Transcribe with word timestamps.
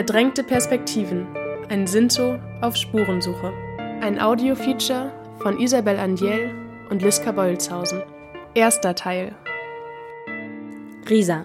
Verdrängte 0.00 0.42
Perspektiven. 0.42 1.26
Ein 1.68 1.86
Sinto 1.86 2.38
auf 2.62 2.74
Spurensuche. 2.74 3.52
Ein 4.00 4.18
Audiofeature 4.18 5.12
von 5.42 5.60
Isabel 5.60 5.98
Andiel 5.98 6.54
und 6.88 7.02
Liska 7.02 7.32
Beulshausen. 7.32 8.02
Erster 8.54 8.94
Teil. 8.94 9.34
Riesa. 11.06 11.44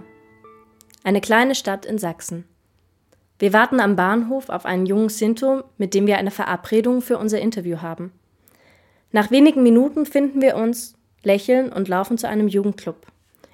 Eine 1.04 1.20
kleine 1.20 1.54
Stadt 1.54 1.86
in 1.86 1.97
Sachsen. 1.97 2.46
Wir 3.39 3.52
warten 3.52 3.82
am 3.82 3.97
Bahnhof 3.97 4.47
auf 4.47 4.65
einen 4.65 4.86
jungen 4.86 5.10
Sinto, 5.10 5.64
mit 5.78 5.93
dem 5.93 6.07
wir 6.07 6.18
eine 6.18 6.32
Verabredung 6.32 7.01
für 7.01 7.18
unser 7.18 7.42
Interview 7.42 7.82
haben. 7.82 8.14
Nach 9.11 9.32
wenigen 9.32 9.64
Minuten 9.64 10.06
finden 10.06 10.42
wir 10.42 10.56
uns, 10.56 10.96
lächeln 11.24 11.74
und 11.74 11.89
laufen 11.89 12.18
zu 12.18 12.29
einem 12.29 12.47
Jugendclub. 12.47 13.06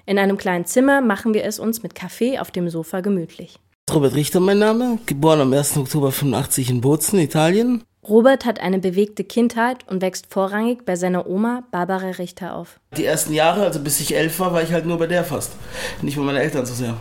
In 0.06 0.20
einem 0.20 0.36
kleinen 0.36 0.64
Zimmer 0.64 1.00
machen 1.00 1.34
wir 1.34 1.44
es 1.44 1.58
uns 1.58 1.82
mit 1.82 1.96
Kaffee 1.96 2.38
auf 2.38 2.52
dem 2.52 2.68
Sofa 2.68 3.00
gemütlich. 3.00 3.58
Robert 3.90 4.14
Richter 4.14 4.40
mein 4.40 4.58
Name, 4.58 4.98
geboren 5.06 5.40
am 5.40 5.52
1. 5.52 5.76
Oktober 5.76 6.12
85 6.12 6.70
in 6.70 6.80
Bozen, 6.80 7.18
Italien. 7.18 7.82
Robert 8.08 8.46
hat 8.46 8.60
eine 8.60 8.78
bewegte 8.78 9.22
Kindheit 9.24 9.78
und 9.88 10.00
wächst 10.00 10.26
vorrangig 10.30 10.84
bei 10.84 10.96
seiner 10.96 11.28
Oma 11.28 11.64
Barbara 11.72 12.10
Richter 12.10 12.56
auf. 12.56 12.80
Die 12.96 13.04
ersten 13.04 13.34
Jahre, 13.34 13.64
also 13.64 13.80
bis 13.80 14.00
ich 14.00 14.14
elf 14.16 14.38
war, 14.40 14.52
war 14.54 14.62
ich 14.62 14.72
halt 14.72 14.86
nur 14.86 14.98
bei 14.98 15.08
der 15.08 15.24
fast. 15.24 15.52
Nicht 16.00 16.16
bei 16.16 16.22
meinen 16.22 16.38
Eltern 16.38 16.64
so 16.64 16.74
sehr. 16.74 16.96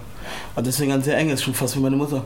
Aber 0.53 0.63
deswegen 0.63 0.91
ein 0.91 1.01
sehr 1.01 1.17
enges, 1.17 1.41
schon 1.41 1.53
fast 1.53 1.77
wie 1.77 1.81
meine 1.81 1.95
Mutter. 1.95 2.25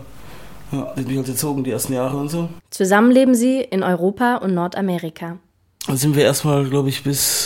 Ja, 0.72 0.94
die 0.96 1.02
hat 1.02 1.08
mich 1.08 1.18
halt 1.18 1.30
erzogen, 1.30 1.64
die 1.64 1.72
ersten 1.72 1.94
Jahre 1.94 2.18
und 2.18 2.30
so. 2.30 2.50
Zusammen 2.72 3.12
leben 3.12 3.36
sie 3.36 3.60
in 3.60 3.84
Europa 3.84 4.38
und 4.38 4.54
Nordamerika. 4.54 5.38
Dann 5.86 5.98
sind 5.98 6.16
wir 6.16 6.24
erstmal, 6.24 6.68
glaube 6.68 6.90
ich, 6.90 7.04
bis 7.04 7.45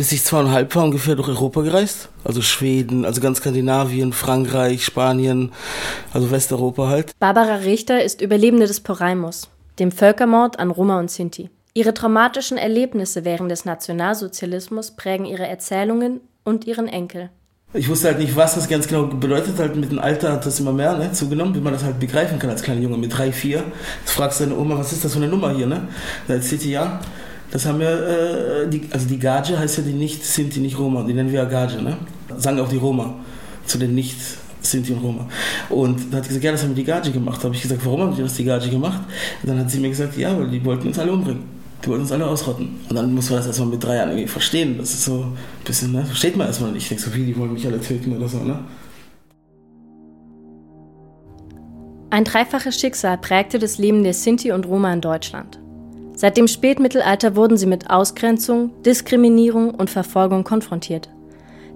bis 0.00 0.12
ich 0.12 0.24
zweieinhalb 0.24 0.74
war, 0.74 0.84
ungefähr 0.84 1.14
durch 1.14 1.28
Europa 1.28 1.60
gereist. 1.60 2.08
Also 2.24 2.40
Schweden, 2.40 3.04
also 3.04 3.20
ganz 3.20 3.36
Skandinavien, 3.36 4.14
Frankreich, 4.14 4.82
Spanien, 4.82 5.52
also 6.14 6.30
Westeuropa 6.30 6.88
halt. 6.88 7.12
Barbara 7.18 7.56
Richter 7.56 8.02
ist 8.02 8.22
Überlebende 8.22 8.66
des 8.66 8.80
Poraimus, 8.80 9.50
dem 9.78 9.92
Völkermord 9.92 10.58
an 10.58 10.70
Roma 10.70 10.98
und 10.98 11.10
Sinti. 11.10 11.50
Ihre 11.74 11.92
traumatischen 11.92 12.56
Erlebnisse 12.56 13.26
während 13.26 13.50
des 13.50 13.66
Nationalsozialismus 13.66 14.92
prägen 14.92 15.26
ihre 15.26 15.46
Erzählungen 15.46 16.22
und 16.44 16.66
ihren 16.66 16.88
Enkel. 16.88 17.28
Ich 17.74 17.90
wusste 17.90 18.08
halt 18.08 18.20
nicht, 18.20 18.34
was 18.34 18.54
das 18.54 18.70
ganz 18.70 18.88
genau 18.88 19.04
bedeutet. 19.04 19.58
Halt 19.58 19.76
mit 19.76 19.90
dem 19.90 19.98
Alter 19.98 20.32
hat 20.32 20.46
das 20.46 20.58
immer 20.60 20.72
mehr 20.72 20.96
ne, 20.96 21.12
zugenommen, 21.12 21.54
wie 21.54 21.60
man 21.60 21.74
das 21.74 21.84
halt 21.84 22.00
begreifen 22.00 22.38
kann 22.38 22.48
als 22.48 22.62
kleiner 22.62 22.80
Junge 22.80 22.96
mit 22.96 23.14
drei, 23.14 23.32
vier. 23.32 23.64
Jetzt 24.00 24.12
fragst 24.12 24.40
du 24.40 24.44
deine 24.44 24.56
Oma, 24.56 24.78
was 24.78 24.92
ist 24.92 25.04
das 25.04 25.12
für 25.12 25.18
eine 25.18 25.28
Nummer 25.28 25.54
hier? 25.54 25.66
Ne? 25.66 25.88
Da 26.26 26.34
erzählt 26.34 26.64
die 26.64 26.70
ja. 26.70 27.00
Das 27.50 27.66
haben 27.66 27.80
wir, 27.80 27.88
äh, 27.88 28.68
die, 28.68 28.82
also 28.90 29.06
die 29.08 29.18
Gage 29.18 29.58
heißt 29.58 29.78
ja 29.78 29.84
die 29.84 29.92
nicht 29.92 30.24
Sinti, 30.24 30.60
nicht 30.60 30.78
Roma, 30.78 31.02
die 31.02 31.14
nennen 31.14 31.32
wir 31.32 31.40
ja 31.40 31.44
Gage, 31.46 31.82
ne? 31.82 31.96
Sagen 32.36 32.60
auch 32.60 32.68
die 32.68 32.76
Roma 32.76 33.14
zu 33.66 33.78
den 33.78 33.94
nicht 33.94 34.16
Sinti 34.60 34.92
und 34.92 35.02
Roma. 35.02 35.26
Und 35.68 36.12
da 36.12 36.18
hat 36.18 36.24
sie 36.24 36.28
gesagt, 36.28 36.44
ja, 36.44 36.52
das 36.52 36.62
haben 36.62 36.74
die 36.74 36.84
Gage 36.84 37.10
gemacht. 37.10 37.38
Da 37.40 37.44
habe 37.44 37.54
ich 37.54 37.62
gesagt, 37.62 37.84
warum 37.84 38.02
haben 38.02 38.16
die 38.16 38.22
das 38.22 38.34
die 38.34 38.44
Gage 38.44 38.68
gemacht? 38.68 39.00
Und 39.42 39.48
dann 39.48 39.58
hat 39.58 39.70
sie 39.70 39.80
mir 39.80 39.88
gesagt, 39.88 40.16
ja, 40.16 40.36
weil 40.38 40.48
die 40.48 40.64
wollten 40.64 40.88
uns 40.88 40.98
alle 40.98 41.12
umbringen. 41.12 41.44
Die 41.82 41.88
wollten 41.88 42.02
uns 42.02 42.12
alle 42.12 42.26
ausrotten. 42.26 42.68
Und 42.88 42.94
dann 42.94 43.14
muss 43.14 43.30
man 43.30 43.38
das 43.38 43.46
erstmal 43.46 43.68
mit 43.68 43.82
drei 43.82 43.96
Jahren 43.96 44.10
irgendwie 44.10 44.28
verstehen. 44.28 44.76
Das 44.78 44.90
ist 44.90 45.04
so 45.04 45.20
ein 45.20 45.36
bisschen, 45.64 45.92
ne? 45.92 46.04
Versteht 46.04 46.36
man 46.36 46.46
erstmal 46.46 46.72
nicht. 46.72 46.82
Ich 46.82 46.88
denke 46.90 47.02
so, 47.02 47.14
wie, 47.14 47.24
die 47.24 47.36
wollen 47.36 47.54
mich 47.54 47.66
alle 47.66 47.80
töten 47.80 48.14
oder 48.16 48.28
so, 48.28 48.38
ne? 48.38 48.58
Ein 52.10 52.24
dreifaches 52.24 52.78
Schicksal 52.78 53.16
prägte 53.18 53.58
das 53.58 53.78
Leben 53.78 54.02
der 54.02 54.14
Sinti 54.14 54.52
und 54.52 54.66
Roma 54.66 54.92
in 54.92 55.00
Deutschland. 55.00 55.60
Seit 56.20 56.36
dem 56.36 56.48
Spätmittelalter 56.48 57.34
wurden 57.34 57.56
sie 57.56 57.64
mit 57.64 57.88
Ausgrenzung, 57.88 58.82
Diskriminierung 58.82 59.74
und 59.74 59.88
Verfolgung 59.88 60.44
konfrontiert. 60.44 61.08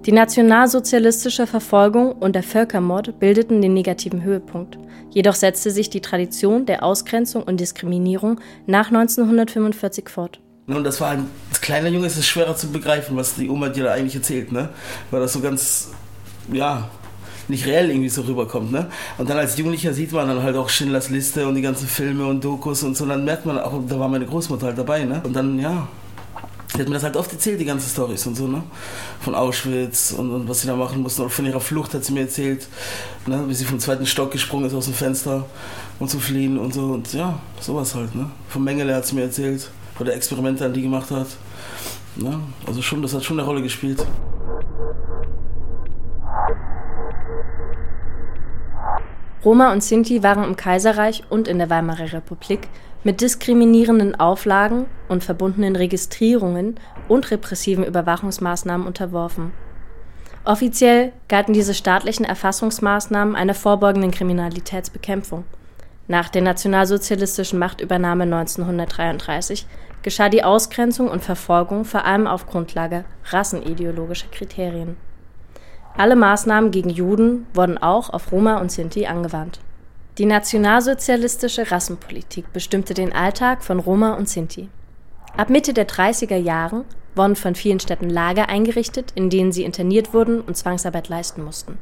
Die 0.05 0.11
nationalsozialistische 0.11 1.47
Verfolgung 1.47 2.11
und 2.11 2.35
der 2.35 2.43
Völkermord 2.43 3.19
bildeten 3.19 3.63
den 3.63 3.73
negativen 3.73 4.21
Höhepunkt. 4.21 4.77
Jedoch 5.09 5.33
setzte 5.33 5.71
sich 5.71 5.89
die 5.89 5.99
Tradition 5.99 6.67
der 6.67 6.83
Ausgrenzung 6.83 7.41
und 7.41 7.59
Diskriminierung 7.59 8.39
nach 8.67 8.89
1945 8.89 10.09
fort. 10.09 10.39
Und 10.67 10.83
das 10.83 11.01
war 11.01 11.09
ein 11.09 11.25
kleiner 11.59 11.89
Junge 11.89 12.05
ist 12.05 12.17
es 12.17 12.27
schwerer 12.27 12.55
zu 12.55 12.71
begreifen, 12.71 13.17
was 13.17 13.33
die 13.33 13.49
Oma 13.49 13.69
dir 13.69 13.85
da 13.85 13.93
eigentlich 13.93 14.13
erzählt, 14.13 14.51
ne? 14.51 14.69
Weil 15.09 15.21
das 15.21 15.33
so 15.33 15.39
ganz, 15.39 15.89
ja, 16.53 16.87
nicht 17.47 17.65
reell 17.65 17.89
irgendwie 17.89 18.09
so 18.09 18.21
rüberkommt. 18.21 18.71
Ne? 18.71 18.87
Und 19.17 19.29
dann 19.29 19.37
als 19.37 19.57
Jugendlicher 19.57 19.93
sieht 19.93 20.11
man 20.11 20.27
dann 20.27 20.41
halt 20.41 20.55
auch 20.55 20.69
Schindlers 20.69 21.09
Liste 21.09 21.47
und 21.47 21.55
die 21.55 21.61
ganzen 21.61 21.87
Filme 21.87 22.25
und 22.25 22.43
Dokus 22.43 22.83
und 22.83 22.95
so. 22.97 23.03
Und 23.03 23.11
dann 23.11 23.25
merkt 23.25 23.45
man 23.45 23.59
auch, 23.59 23.79
da 23.87 23.99
war 23.99 24.07
meine 24.07 24.25
Großmutter 24.25 24.67
halt 24.67 24.77
dabei. 24.77 25.03
Ne? 25.03 25.21
Und 25.23 25.35
dann, 25.35 25.59
ja, 25.59 25.87
die 26.75 26.81
hat 26.81 26.89
mir 26.89 26.95
das 26.95 27.03
halt 27.03 27.15
oft 27.15 27.31
erzählt, 27.31 27.59
die 27.59 27.65
ganzen 27.65 27.89
Stories 27.89 28.27
und 28.27 28.35
so, 28.35 28.47
ne? 28.47 28.61
Von 29.21 29.33
Auschwitz 29.33 30.11
und, 30.11 30.29
und, 30.29 30.49
was 30.49 30.61
sie 30.61 30.67
da 30.67 30.75
machen 30.75 31.01
mussten. 31.01 31.21
Und 31.21 31.29
von 31.29 31.45
ihrer 31.45 31.61
Flucht 31.61 31.93
hat 31.93 32.03
sie 32.03 32.11
mir 32.11 32.21
erzählt, 32.21 32.67
ne? 33.25 33.45
wie 33.47 33.53
sie 33.53 33.63
vom 33.63 33.79
zweiten 33.79 34.05
Stock 34.05 34.31
gesprungen 34.31 34.65
ist 34.65 34.73
aus 34.73 34.85
dem 34.85 34.93
Fenster 34.93 35.45
und 35.99 36.09
zu 36.09 36.19
fliehen 36.19 36.57
und 36.57 36.73
so. 36.73 36.87
Und 36.87 37.13
ja, 37.13 37.39
sowas 37.61 37.95
halt, 37.95 38.13
ne? 38.13 38.29
Von 38.49 38.63
Mengele 38.63 38.93
hat 38.93 39.05
sie 39.05 39.15
mir 39.15 39.21
erzählt, 39.21 39.69
von 39.95 40.05
der 40.05 40.15
Experimente, 40.15 40.65
an 40.65 40.73
die 40.73 40.81
gemacht 40.81 41.11
hat. 41.11 41.27
Ne? 42.17 42.39
Also 42.67 42.81
schon, 42.81 43.01
das 43.01 43.13
hat 43.13 43.23
schon 43.23 43.39
eine 43.39 43.47
Rolle 43.47 43.61
gespielt. 43.61 44.05
Roma 49.45 49.71
und 49.71 49.83
Sinti 49.83 50.23
waren 50.23 50.43
im 50.43 50.55
Kaiserreich 50.55 51.23
und 51.29 51.47
in 51.47 51.59
der 51.59 51.69
Weimarer 51.69 52.11
Republik 52.13 52.67
mit 53.03 53.21
diskriminierenden 53.21 54.19
Auflagen 54.19 54.87
und 55.07 55.23
verbundenen 55.23 55.75
Registrierungen 55.75 56.79
und 57.07 57.29
repressiven 57.29 57.85
Überwachungsmaßnahmen 57.85 58.87
unterworfen. 58.87 59.51
Offiziell 60.43 61.13
galten 61.27 61.53
diese 61.53 61.75
staatlichen 61.75 62.25
Erfassungsmaßnahmen 62.25 63.35
einer 63.35 63.53
vorbeugenden 63.53 64.09
Kriminalitätsbekämpfung. 64.09 65.43
Nach 66.07 66.29
der 66.29 66.41
nationalsozialistischen 66.41 67.59
Machtübernahme 67.59 68.23
1933 68.23 69.67
geschah 70.01 70.29
die 70.29 70.43
Ausgrenzung 70.43 71.07
und 71.07 71.23
Verfolgung 71.23 71.85
vor 71.85 72.05
allem 72.05 72.25
auf 72.25 72.47
Grundlage 72.47 73.05
rassenideologischer 73.25 74.27
Kriterien. 74.31 74.97
Alle 75.97 76.17
Maßnahmen 76.17 76.71
gegen 76.71 76.89
Juden 76.89 77.47
wurden 77.53 77.77
auch 77.77 78.09
auf 78.09 78.31
Roma 78.33 78.57
und 78.57 78.69
Sinti 78.69 79.05
angewandt. 79.05 79.61
Die 80.17 80.25
nationalsozialistische 80.25 81.71
Rassenpolitik 81.71 82.51
bestimmte 82.51 82.93
den 82.93 83.13
Alltag 83.13 83.63
von 83.63 83.79
Roma 83.79 84.13
und 84.13 84.27
Sinti. 84.27 84.69
Ab 85.37 85.49
Mitte 85.49 85.73
der 85.73 85.87
30er 85.87 86.35
Jahre 86.35 86.83
wurden 87.15 87.37
von 87.37 87.55
vielen 87.55 87.79
Städten 87.79 88.09
Lager 88.09 88.49
eingerichtet, 88.49 89.13
in 89.15 89.29
denen 89.29 89.53
sie 89.53 89.63
interniert 89.63 90.13
wurden 90.13 90.41
und 90.41 90.57
Zwangsarbeit 90.57 91.07
leisten 91.07 91.43
mussten. 91.43 91.77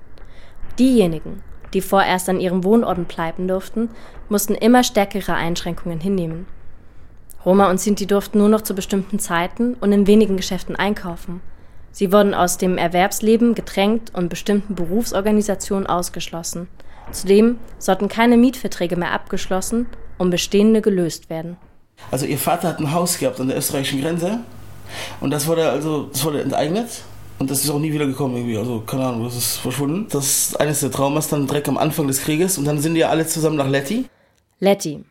Diejenigen, 0.77 1.41
die 1.73 1.81
vorerst 1.81 2.29
an 2.29 2.39
ihren 2.39 2.63
Wohnorten 2.63 3.05
bleiben 3.05 3.47
durften, 3.47 3.89
mussten 4.29 4.53
immer 4.53 4.83
stärkere 4.83 5.33
Einschränkungen 5.33 5.99
hinnehmen. 5.99 6.45
Roma 7.43 7.69
und 7.69 7.79
Sinti 7.79 8.05
durften 8.05 8.37
nur 8.37 8.49
noch 8.49 8.61
zu 8.61 8.75
bestimmten 8.75 9.17
Zeiten 9.17 9.73
und 9.73 9.91
in 9.91 10.05
wenigen 10.05 10.37
Geschäften 10.37 10.75
einkaufen– 10.75 11.41
Sie 11.93 12.11
wurden 12.11 12.33
aus 12.33 12.57
dem 12.57 12.79
Erwerbsleben 12.79 13.53
gedrängt 13.53 14.13
und 14.15 14.27
bestimmten 14.27 14.73
Berufsorganisationen 14.73 15.85
ausgeschlossen. 15.85 16.67
Zudem 17.11 17.59
sollten 17.77 18.07
keine 18.07 18.35
Mietverträge 18.35 18.95
mehr 18.95 19.11
abgeschlossen 19.11 19.85
und 20.17 20.31
bestehende 20.31 20.81
gelöst 20.81 21.29
werden. 21.29 21.55
Also 22.09 22.25
ihr 22.25 22.39
Vater 22.39 22.69
hat 22.69 22.79
ein 22.79 22.91
Haus 22.91 23.19
gehabt 23.19 23.39
an 23.39 23.47
der 23.47 23.57
österreichischen 23.57 24.01
Grenze 24.01 24.39
und 25.21 25.29
das 25.29 25.45
wurde 25.45 25.69
also 25.69 26.07
das 26.11 26.25
wurde 26.25 26.41
enteignet 26.41 27.03
und 27.37 27.51
das 27.51 27.63
ist 27.63 27.69
auch 27.69 27.77
nie 27.77 27.93
wieder 27.93 28.07
gekommen 28.07 28.37
irgendwie. 28.37 28.57
Also 28.57 28.81
keine 28.81 29.05
Ahnung, 29.05 29.25
das 29.25 29.37
ist 29.37 29.57
verschwunden. 29.57 30.07
Das 30.09 30.25
ist 30.25 30.59
eines 30.59 30.79
der 30.79 30.89
Traumas 30.89 31.29
dann 31.29 31.45
direkt 31.45 31.69
am 31.69 31.77
Anfang 31.77 32.07
des 32.07 32.21
Krieges 32.21 32.57
und 32.57 32.65
dann 32.65 32.79
sind 32.79 32.95
die 32.95 33.01
ja 33.01 33.09
alle 33.09 33.27
zusammen 33.27 33.57
nach 33.57 33.69
Letti. 33.69 34.05
Letti, 34.59 35.05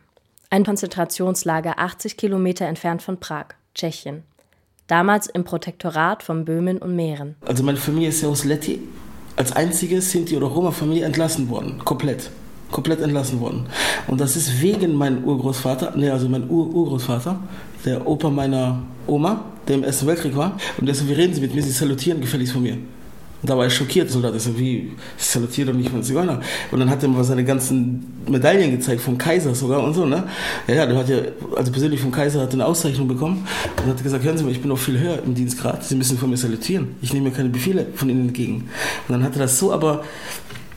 ein 0.49 0.65
Konzentrationslager 0.65 1.79
80 1.79 2.17
Kilometer 2.17 2.65
entfernt 2.65 3.01
von 3.01 3.21
Prag, 3.21 3.45
Tschechien 3.73 4.23
damals 4.87 5.27
im 5.27 5.43
Protektorat 5.43 6.23
von 6.23 6.45
Böhmen 6.45 6.77
und 6.77 6.95
Mähren. 6.95 7.35
Also 7.45 7.63
meine 7.63 7.77
Familie 7.77 8.09
ist 8.09 8.21
ja 8.21 8.29
aus 8.29 8.43
Letti 8.43 8.81
als 9.35 9.51
einzige 9.53 10.01
Sinti- 10.01 10.37
oder 10.37 10.47
Roma-Familie 10.47 11.05
entlassen 11.05 11.49
worden, 11.49 11.79
komplett. 11.83 12.29
Komplett 12.71 13.01
entlassen 13.01 13.39
worden. 13.39 13.67
Und 14.07 14.19
das 14.19 14.35
ist 14.35 14.61
wegen 14.61 14.95
meinem 14.95 15.23
Urgroßvater, 15.23 15.95
ne, 15.95 16.11
also 16.11 16.27
mein 16.27 16.49
Ur-Urgroßvater, 16.49 17.39
der 17.85 18.07
Opa 18.07 18.29
meiner 18.29 18.81
Oma, 19.05 19.45
der 19.67 19.75
im 19.75 19.83
Ersten 19.83 20.07
Weltkrieg 20.07 20.35
war. 20.35 20.57
Und 20.79 20.87
deswegen 20.87 21.13
reden 21.13 21.33
sie 21.33 21.41
mit 21.41 21.53
mir, 21.53 21.61
sie 21.61 21.71
salutieren 21.71 22.19
gefälligst 22.19 22.53
von 22.53 22.63
mir. 22.63 22.77
Und 23.43 23.49
da 23.49 23.57
war 23.57 23.67
ich 23.67 23.73
schockiert, 23.73 24.09
Soldat. 24.09 24.33
Ich 24.35 24.43
so, 24.43 24.57
wie, 24.57 24.93
ich 25.17 25.25
salutiere 25.25 25.71
doch 25.71 25.77
nicht 25.77 25.89
von 25.89 26.01
Zigeuner. 26.01 26.39
Und 26.71 26.79
dann 26.79 26.89
hat 26.89 27.03
er 27.03 27.09
mir 27.09 27.21
seine 27.25 27.43
ganzen 27.43 28.23
Medaillen 28.25 28.71
gezeigt, 28.71 29.01
vom 29.01 29.17
Kaiser 29.17 29.53
sogar 29.53 29.83
und 29.83 29.93
so, 29.93 30.05
ne? 30.05 30.23
Ja, 30.65 30.75
ja, 30.75 30.85
der 30.85 30.97
hat 30.97 31.09
ja, 31.09 31.17
also 31.57 31.69
persönlich 31.69 31.99
vom 31.99 32.11
Kaiser 32.11 32.39
hat 32.39 32.53
eine 32.53 32.65
Auszeichnung 32.65 33.09
bekommen 33.09 33.45
und 33.77 33.85
hat 33.85 34.01
gesagt, 34.01 34.23
hören 34.23 34.37
Sie 34.37 34.45
mal, 34.45 34.51
ich 34.53 34.61
bin 34.61 34.69
noch 34.69 34.77
viel 34.77 34.97
höher 34.97 35.21
im 35.25 35.35
Dienstgrad, 35.35 35.83
Sie 35.83 35.95
müssen 35.95 36.17
von 36.17 36.29
mir 36.29 36.37
salutieren. 36.37 36.95
Ich 37.01 37.11
nehme 37.11 37.29
mir 37.29 37.35
keine 37.35 37.49
Befehle 37.49 37.85
von 37.95 38.09
Ihnen 38.09 38.29
entgegen. 38.29 38.69
Und 39.09 39.13
dann 39.13 39.23
hat 39.23 39.33
er 39.33 39.39
das 39.39 39.59
so 39.59 39.73
aber 39.73 40.05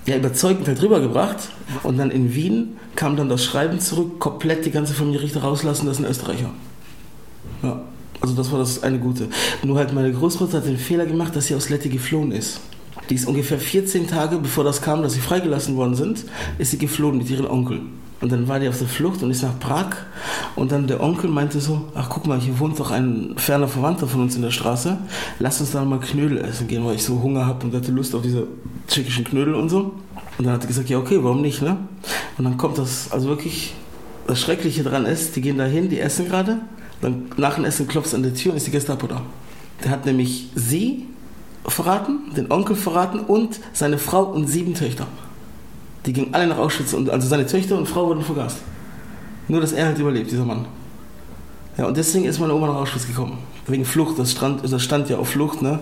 ja, 0.06 0.16
überzeugend 0.16 0.66
halt 0.66 0.82
rübergebracht. 0.82 1.48
Und 1.84 1.98
dann 1.98 2.10
in 2.10 2.34
Wien 2.34 2.76
kam 2.96 3.16
dann 3.16 3.28
das 3.28 3.44
Schreiben 3.44 3.78
zurück, 3.78 4.18
komplett 4.18 4.66
die 4.66 4.72
ganze 4.72 4.92
Familie 4.92 5.22
Richter 5.22 5.42
rauslassen, 5.42 5.86
das 5.86 5.98
ist 5.98 6.04
ein 6.04 6.10
Österreicher. 6.10 6.50
Ja. 7.62 7.85
Also 8.20 8.34
das 8.34 8.50
war 8.50 8.58
das 8.58 8.82
eine 8.82 8.98
Gute. 8.98 9.28
Nur 9.62 9.78
halt 9.78 9.92
meine 9.92 10.12
Großmutter 10.12 10.58
hat 10.58 10.66
den 10.66 10.78
Fehler 10.78 11.06
gemacht, 11.06 11.36
dass 11.36 11.46
sie 11.46 11.54
aus 11.54 11.68
Letti 11.68 11.88
geflohen 11.88 12.32
ist. 12.32 12.60
Die 13.10 13.14
ist 13.14 13.28
ungefähr 13.28 13.58
14 13.58 14.08
Tage, 14.08 14.38
bevor 14.38 14.64
das 14.64 14.82
kam, 14.82 15.02
dass 15.02 15.12
sie 15.12 15.20
freigelassen 15.20 15.76
worden 15.76 15.94
sind, 15.94 16.24
ist 16.58 16.72
sie 16.72 16.78
geflohen 16.78 17.18
mit 17.18 17.30
ihrem 17.30 17.48
Onkel. 17.48 17.82
Und 18.20 18.32
dann 18.32 18.48
war 18.48 18.58
die 18.58 18.68
auf 18.68 18.78
der 18.78 18.88
Flucht 18.88 19.22
und 19.22 19.30
ist 19.30 19.42
nach 19.42 19.58
Prag. 19.58 19.90
Und 20.56 20.72
dann 20.72 20.86
der 20.86 21.02
Onkel 21.02 21.28
meinte 21.28 21.60
so, 21.60 21.88
ach 21.94 22.08
guck 22.08 22.26
mal, 22.26 22.40
hier 22.40 22.58
wohnt 22.58 22.78
doch 22.80 22.90
ein 22.90 23.34
ferner 23.36 23.68
Verwandter 23.68 24.06
von 24.06 24.22
uns 24.22 24.36
in 24.36 24.42
der 24.42 24.50
Straße. 24.50 24.96
Lass 25.38 25.60
uns 25.60 25.72
da 25.72 25.84
mal 25.84 26.00
Knödel 26.00 26.38
essen 26.38 26.66
gehen, 26.66 26.84
weil 26.84 26.94
ich 26.94 27.04
so 27.04 27.22
Hunger 27.22 27.46
habe 27.46 27.66
und 27.66 27.74
hatte 27.74 27.92
Lust 27.92 28.14
auf 28.14 28.22
diese 28.22 28.46
tschechischen 28.88 29.24
Knödel 29.24 29.54
und 29.54 29.68
so. 29.68 29.92
Und 30.38 30.44
dann 30.44 30.54
hat 30.54 30.62
er 30.62 30.68
gesagt, 30.68 30.88
ja 30.88 30.98
okay, 30.98 31.18
warum 31.20 31.42
nicht, 31.42 31.62
ne? 31.62 31.76
Und 32.38 32.44
dann 32.44 32.56
kommt 32.56 32.78
das, 32.78 33.12
also 33.12 33.28
wirklich, 33.28 33.74
das 34.26 34.40
Schreckliche 34.40 34.82
dran 34.82 35.04
ist, 35.04 35.36
die 35.36 35.40
gehen 35.40 35.58
da 35.58 35.64
hin, 35.64 35.88
die 35.90 36.00
essen 36.00 36.26
gerade. 36.26 36.58
Dann 37.00 37.26
nach 37.36 37.54
dem 37.54 37.64
Essen 37.64 37.86
klopft 37.88 38.08
es 38.08 38.14
an 38.14 38.22
der 38.22 38.34
Tür 38.34 38.52
und 38.52 38.56
ist 38.56 38.66
die 38.66 38.70
Gestapo 38.70 39.06
da. 39.06 39.22
Der 39.84 39.90
hat 39.90 40.06
nämlich 40.06 40.48
sie 40.54 41.06
verraten, 41.66 42.34
den 42.36 42.50
Onkel 42.50 42.76
verraten 42.76 43.20
und 43.20 43.60
seine 43.72 43.98
Frau 43.98 44.24
und 44.24 44.46
sieben 44.46 44.74
Töchter. 44.74 45.06
Die 46.06 46.12
gingen 46.12 46.34
alle 46.34 46.46
nach 46.46 46.58
Auschwitz 46.58 46.92
und 46.92 47.10
also 47.10 47.26
seine 47.26 47.46
Töchter 47.46 47.76
und 47.76 47.86
Frau 47.86 48.06
wurden 48.06 48.22
vergast. 48.22 48.58
Nur, 49.48 49.60
dass 49.60 49.72
er 49.72 49.86
halt 49.86 49.98
überlebt, 49.98 50.30
dieser 50.30 50.44
Mann. 50.44 50.66
Ja, 51.76 51.86
und 51.86 51.96
deswegen 51.96 52.24
ist 52.24 52.38
meine 52.38 52.54
Oma 52.54 52.68
nach 52.68 52.76
Auschwitz 52.76 53.06
gekommen. 53.06 53.38
Wegen 53.66 53.84
Flucht, 53.84 54.18
das 54.18 54.32
stand, 54.32 54.70
das 54.70 54.82
stand 54.82 55.10
ja 55.10 55.18
auf 55.18 55.28
Flucht, 55.28 55.62
ne? 55.62 55.80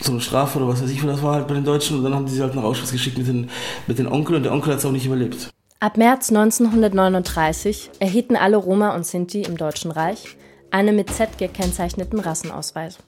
So 0.00 0.12
eine 0.12 0.20
Strafe 0.20 0.58
oder 0.58 0.68
was 0.68 0.82
weiß 0.82 0.90
ich, 0.90 1.00
das 1.00 1.22
war 1.22 1.34
halt 1.34 1.48
bei 1.48 1.54
den 1.54 1.64
Deutschen 1.64 1.98
und 1.98 2.04
dann 2.04 2.14
haben 2.14 2.26
die 2.26 2.32
sie 2.32 2.42
halt 2.42 2.54
nach 2.54 2.62
Auschwitz 2.62 2.92
geschickt 2.92 3.18
mit 3.18 3.26
den, 3.26 3.50
mit 3.86 3.98
den 3.98 4.06
Onkel 4.06 4.36
und 4.36 4.42
der 4.42 4.52
Onkel 4.52 4.72
hat 4.72 4.80
es 4.80 4.84
auch 4.84 4.92
nicht 4.92 5.06
überlebt. 5.06 5.50
Ab 5.82 5.96
März 5.96 6.28
1939 6.28 7.90
erhielten 7.98 8.36
alle 8.36 8.56
Roma 8.56 8.94
und 8.94 9.04
Sinti 9.04 9.42
im 9.42 9.56
Deutschen 9.56 9.90
Reich 9.90 10.36
einen 10.70 10.94
mit 10.94 11.12
Z 11.12 11.38
gekennzeichneten 11.38 12.20
Rassenausweis. 12.20 12.98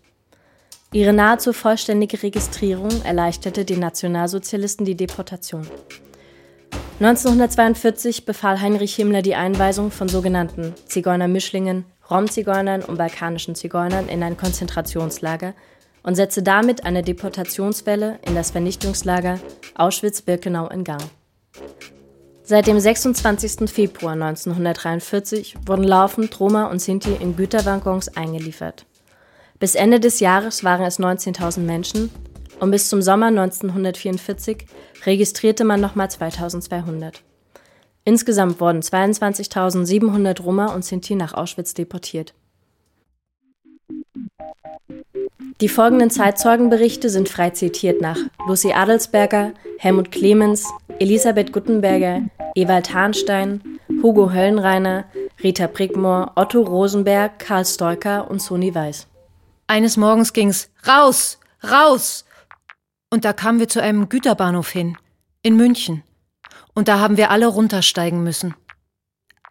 Ihre 0.92 1.12
nahezu 1.12 1.52
vollständige 1.52 2.20
Registrierung 2.20 2.90
erleichterte 3.04 3.64
den 3.64 3.78
Nationalsozialisten 3.78 4.84
die 4.84 4.96
Deportation. 4.96 5.68
1942 6.98 8.24
befahl 8.24 8.60
Heinrich 8.60 8.96
Himmler 8.96 9.22
die 9.22 9.36
Einweisung 9.36 9.92
von 9.92 10.08
sogenannten 10.08 10.74
Zigeunermischlingen, 10.86 11.84
Romzigeunern 12.10 12.82
und 12.82 12.98
balkanischen 12.98 13.54
Zigeunern 13.54 14.08
in 14.08 14.20
ein 14.24 14.36
Konzentrationslager 14.36 15.54
und 16.02 16.16
setzte 16.16 16.42
damit 16.42 16.84
eine 16.84 17.02
Deportationswelle 17.02 18.18
in 18.26 18.34
das 18.34 18.50
Vernichtungslager 18.50 19.38
Auschwitz-Birkenau 19.76 20.70
in 20.70 20.82
Gang. 20.82 21.04
Seit 22.46 22.66
dem 22.66 22.78
26. 22.78 23.70
Februar 23.70 24.12
1943 24.12 25.56
wurden 25.64 25.84
laufend 25.84 26.38
Roma 26.38 26.66
und 26.66 26.78
Sinti 26.78 27.14
in 27.14 27.36
Güterwaggons 27.36 28.14
eingeliefert. 28.18 28.84
Bis 29.58 29.74
Ende 29.74 29.98
des 29.98 30.20
Jahres 30.20 30.62
waren 30.62 30.84
es 30.84 31.00
19.000 31.00 31.60
Menschen 31.60 32.10
und 32.60 32.70
bis 32.70 32.90
zum 32.90 33.00
Sommer 33.00 33.28
1944 33.28 34.66
registrierte 35.06 35.64
man 35.64 35.80
nochmal 35.80 36.10
2200. 36.10 37.22
Insgesamt 38.04 38.60
wurden 38.60 38.80
22.700 38.80 40.42
Roma 40.42 40.66
und 40.74 40.84
Sinti 40.84 41.14
nach 41.14 41.32
Auschwitz 41.32 41.72
deportiert. 41.72 42.34
Die 45.60 45.68
folgenden 45.68 46.10
Zeitzeugenberichte 46.10 47.10
sind 47.10 47.28
frei 47.28 47.50
zitiert 47.50 48.00
nach 48.00 48.18
Lucy 48.46 48.72
Adelsberger, 48.72 49.52
Helmut 49.78 50.10
Clemens, 50.12 50.68
Elisabeth 50.98 51.52
Guttenberger, 51.52 52.22
Ewald 52.54 52.94
Hahnstein, 52.94 53.60
Hugo 54.02 54.32
Höllenreiner, 54.32 55.04
Rita 55.42 55.66
Brickmoor, 55.66 56.32
Otto 56.36 56.62
Rosenberg, 56.62 57.38
Karl 57.38 57.64
Stoiker 57.64 58.30
und 58.30 58.40
Soni 58.40 58.74
Weiß. 58.74 59.06
Eines 59.66 59.96
Morgens 59.96 60.32
ging's 60.32 60.70
raus, 60.86 61.38
raus, 61.62 62.24
und 63.10 63.24
da 63.24 63.32
kamen 63.32 63.60
wir 63.60 63.68
zu 63.68 63.80
einem 63.80 64.08
Güterbahnhof 64.08 64.70
hin, 64.70 64.98
in 65.42 65.56
München. 65.56 66.02
Und 66.74 66.88
da 66.88 66.98
haben 66.98 67.16
wir 67.16 67.30
alle 67.30 67.46
runtersteigen 67.46 68.24
müssen. 68.24 68.54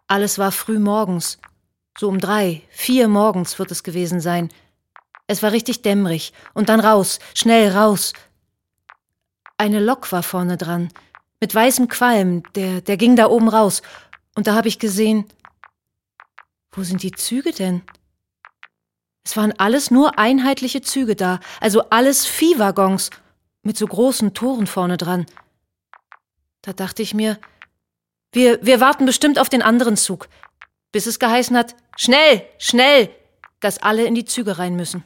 Alles 0.08 0.38
war 0.38 0.52
früh 0.52 0.80
morgens. 0.80 1.40
So 1.98 2.10
um 2.10 2.20
drei, 2.20 2.62
vier 2.70 3.08
morgens 3.08 3.58
wird 3.60 3.72
es 3.72 3.84
gewesen 3.84 4.20
sein. 4.20 4.50
Es 5.34 5.42
war 5.42 5.52
richtig 5.52 5.82
dämmerig. 5.82 6.32
Und 6.54 6.70
dann 6.70 6.80
raus, 6.80 7.18
schnell 7.34 7.72
raus. 7.72 8.14
Eine 9.58 9.80
Lok 9.80 10.12
war 10.12 10.22
vorne 10.22 10.58
dran, 10.58 10.90
mit 11.40 11.56
weißem 11.56 11.88
Qualm, 11.88 12.44
der, 12.54 12.82
der 12.82 12.98
ging 12.98 13.16
da 13.16 13.26
oben 13.32 13.50
raus. 13.50 13.82
Und 14.36 14.46
da 14.46 14.54
habe 14.54 14.68
ich 14.68 14.78
gesehen, 14.78 15.26
wo 16.72 16.84
sind 16.84 17.02
die 17.02 17.14
Züge 17.14 17.52
denn? 17.52 17.82
Es 19.24 19.36
waren 19.36 19.54
alles 19.58 19.90
nur 19.90 20.20
einheitliche 20.20 20.82
Züge 20.82 21.16
da, 21.16 21.40
also 21.60 21.90
alles 21.90 22.28
Viehwaggons 22.28 23.10
mit 23.64 23.76
so 23.76 23.88
großen 23.88 24.36
Toren 24.36 24.68
vorne 24.68 24.98
dran. 24.98 25.26
Da 26.62 26.74
dachte 26.74 27.02
ich 27.02 27.16
mir, 27.16 27.40
wir, 28.34 28.64
wir 28.64 28.80
warten 28.80 29.08
bestimmt 29.08 29.40
auf 29.40 29.50
den 29.50 29.64
anderen 29.64 29.98
Zug, 29.98 30.30
bis 30.92 31.08
es 31.08 31.18
geheißen 31.18 31.58
hat, 31.58 31.76
schnell, 31.98 32.46
schnell, 32.60 33.10
dass 33.62 33.82
alle 33.82 34.06
in 34.06 34.14
die 34.14 34.26
Züge 34.26 34.60
rein 34.60 34.76
müssen. 34.76 35.04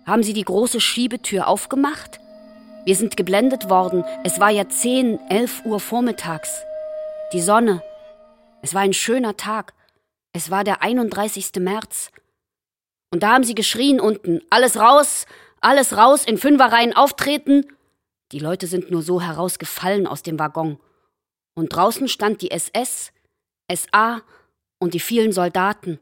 haben 0.06 0.22
sie 0.22 0.34
die 0.34 0.44
große 0.44 0.80
Schiebetür 0.80 1.48
aufgemacht. 1.48 2.20
Wir 2.84 2.94
sind 2.94 3.16
geblendet 3.16 3.68
worden. 3.68 4.04
Es 4.22 4.38
war 4.38 4.50
ja 4.50 4.68
10, 4.68 5.18
11 5.28 5.64
Uhr 5.64 5.80
vormittags. 5.80 6.62
Die 7.32 7.42
Sonne 7.42 7.82
es 8.62 8.74
war 8.74 8.82
ein 8.82 8.92
schöner 8.92 9.36
Tag. 9.36 9.74
Es 10.32 10.50
war 10.50 10.64
der 10.64 10.82
31. 10.82 11.52
März. 11.58 12.10
Und 13.10 13.22
da 13.22 13.32
haben 13.32 13.44
sie 13.44 13.54
geschrien 13.54 14.00
unten, 14.00 14.42
alles 14.50 14.76
raus, 14.76 15.26
alles 15.60 15.96
raus, 15.96 16.24
in 16.24 16.38
Fünferreihen 16.38 16.94
auftreten. 16.94 17.66
Die 18.32 18.38
Leute 18.38 18.66
sind 18.66 18.90
nur 18.90 19.02
so 19.02 19.20
herausgefallen 19.20 20.06
aus 20.06 20.22
dem 20.22 20.38
Waggon. 20.38 20.78
Und 21.58 21.74
draußen 21.74 22.06
stand 22.06 22.40
die 22.40 22.52
SS, 22.52 23.10
SA 23.68 24.22
und 24.78 24.94
die 24.94 25.00
vielen 25.00 25.32
Soldaten. 25.32 25.98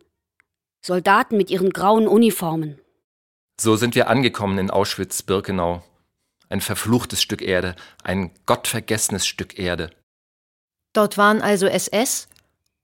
Soldaten 0.84 1.38
mit 1.38 1.50
ihren 1.50 1.70
grauen 1.70 2.06
Uniformen. 2.06 2.78
So 3.58 3.76
sind 3.76 3.94
wir 3.94 4.10
angekommen 4.10 4.58
in 4.58 4.70
Auschwitz-Birkenau. 4.70 5.82
Ein 6.50 6.60
verfluchtes 6.60 7.22
Stück 7.22 7.40
Erde, 7.40 7.75
ein 8.04 8.32
gottvergessenes 8.44 9.26
Stück 9.26 9.58
Erde. 9.58 9.88
Dort 10.92 11.16
waren 11.16 11.40
also 11.40 11.66
SS, 11.66 12.28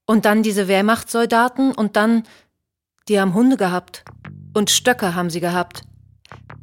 und 0.07 0.25
dann 0.25 0.43
diese 0.43 0.67
Wehrmachtssoldaten 0.67 1.73
und 1.73 1.97
dann, 1.97 2.23
die 3.07 3.21
haben 3.21 3.35
Hunde 3.35 3.59
gehabt. 3.59 4.03
Und 4.55 4.71
Stöcke 4.71 5.15
haben 5.15 5.29
sie 5.29 5.41
gehabt. 5.41 5.83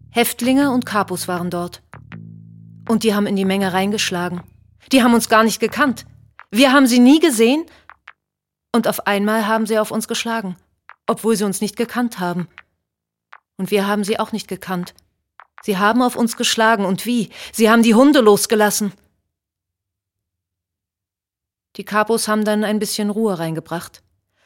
Häftlinge 0.09 0.71
und 0.71 0.87
Kapus 0.87 1.27
waren 1.27 1.51
dort. 1.51 1.83
Und 2.87 3.03
die 3.03 3.13
haben 3.13 3.27
in 3.27 3.35
die 3.35 3.45
Menge 3.45 3.73
reingeschlagen. 3.73 4.41
Die 4.91 5.03
haben 5.03 5.13
uns 5.13 5.29
gar 5.29 5.43
nicht 5.43 5.59
gekannt. 5.59 6.05
Wir 6.51 6.71
haben 6.71 6.87
sie 6.87 6.99
nie 6.99 7.19
gesehen. 7.19 7.65
Und 8.71 8.87
auf 8.87 9.07
einmal 9.07 9.47
haben 9.47 9.65
sie 9.65 9.79
auf 9.79 9.91
uns 9.91 10.07
geschlagen, 10.07 10.55
obwohl 11.07 11.35
sie 11.35 11.43
uns 11.43 11.61
nicht 11.61 11.75
gekannt 11.75 12.19
haben. 12.19 12.47
Und 13.57 13.71
wir 13.71 13.87
haben 13.87 14.03
sie 14.03 14.19
auch 14.19 14.31
nicht 14.31 14.47
gekannt. 14.47 14.93
Sie 15.63 15.77
haben 15.77 16.01
auf 16.01 16.15
uns 16.15 16.37
geschlagen 16.37 16.85
und 16.85 17.05
wie? 17.05 17.29
Sie 17.51 17.69
haben 17.69 17.83
die 17.83 17.95
Hunde 17.95 18.21
losgelassen. 18.21 18.93
Die 21.75 21.83
Kapos 21.83 22.27
haben 22.27 22.45
dann 22.45 22.63
ein 22.63 22.79
bisschen 22.79 23.09
Ruhe 23.09 23.37
reingebracht. 23.39 24.01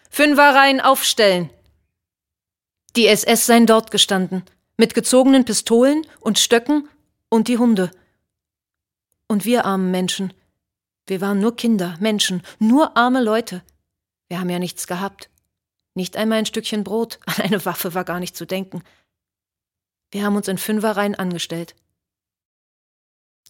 Fünferreihen 0.09 0.81
aufstellen! 0.81 1.49
Die 2.95 3.07
SS 3.07 3.47
seien 3.47 3.65
dort 3.65 3.91
gestanden, 3.91 4.43
mit 4.77 4.93
gezogenen 4.93 5.45
Pistolen 5.45 6.05
und 6.19 6.37
Stöcken 6.37 6.87
und 7.29 7.47
die 7.47 7.57
Hunde. 7.57 7.91
Und 9.27 9.45
wir 9.45 9.65
armen 9.65 9.91
Menschen. 9.91 10.33
Wir 11.05 11.21
waren 11.21 11.39
nur 11.39 11.55
Kinder, 11.55 11.97
Menschen, 11.99 12.43
nur 12.59 12.95
arme 12.95 13.21
Leute. 13.21 13.63
Wir 14.29 14.39
haben 14.39 14.49
ja 14.49 14.59
nichts 14.59 14.87
gehabt. 14.87 15.29
Nicht 15.95 16.17
einmal 16.17 16.39
ein 16.39 16.45
Stückchen 16.45 16.83
Brot, 16.83 17.19
an 17.25 17.43
eine 17.43 17.65
Waffe 17.65 17.93
war 17.93 18.03
gar 18.03 18.19
nicht 18.19 18.35
zu 18.35 18.45
denken. 18.45 18.83
Wir 20.11 20.23
haben 20.23 20.35
uns 20.35 20.47
in 20.47 20.57
Fünferreihen 20.57 21.15
angestellt. 21.15 21.75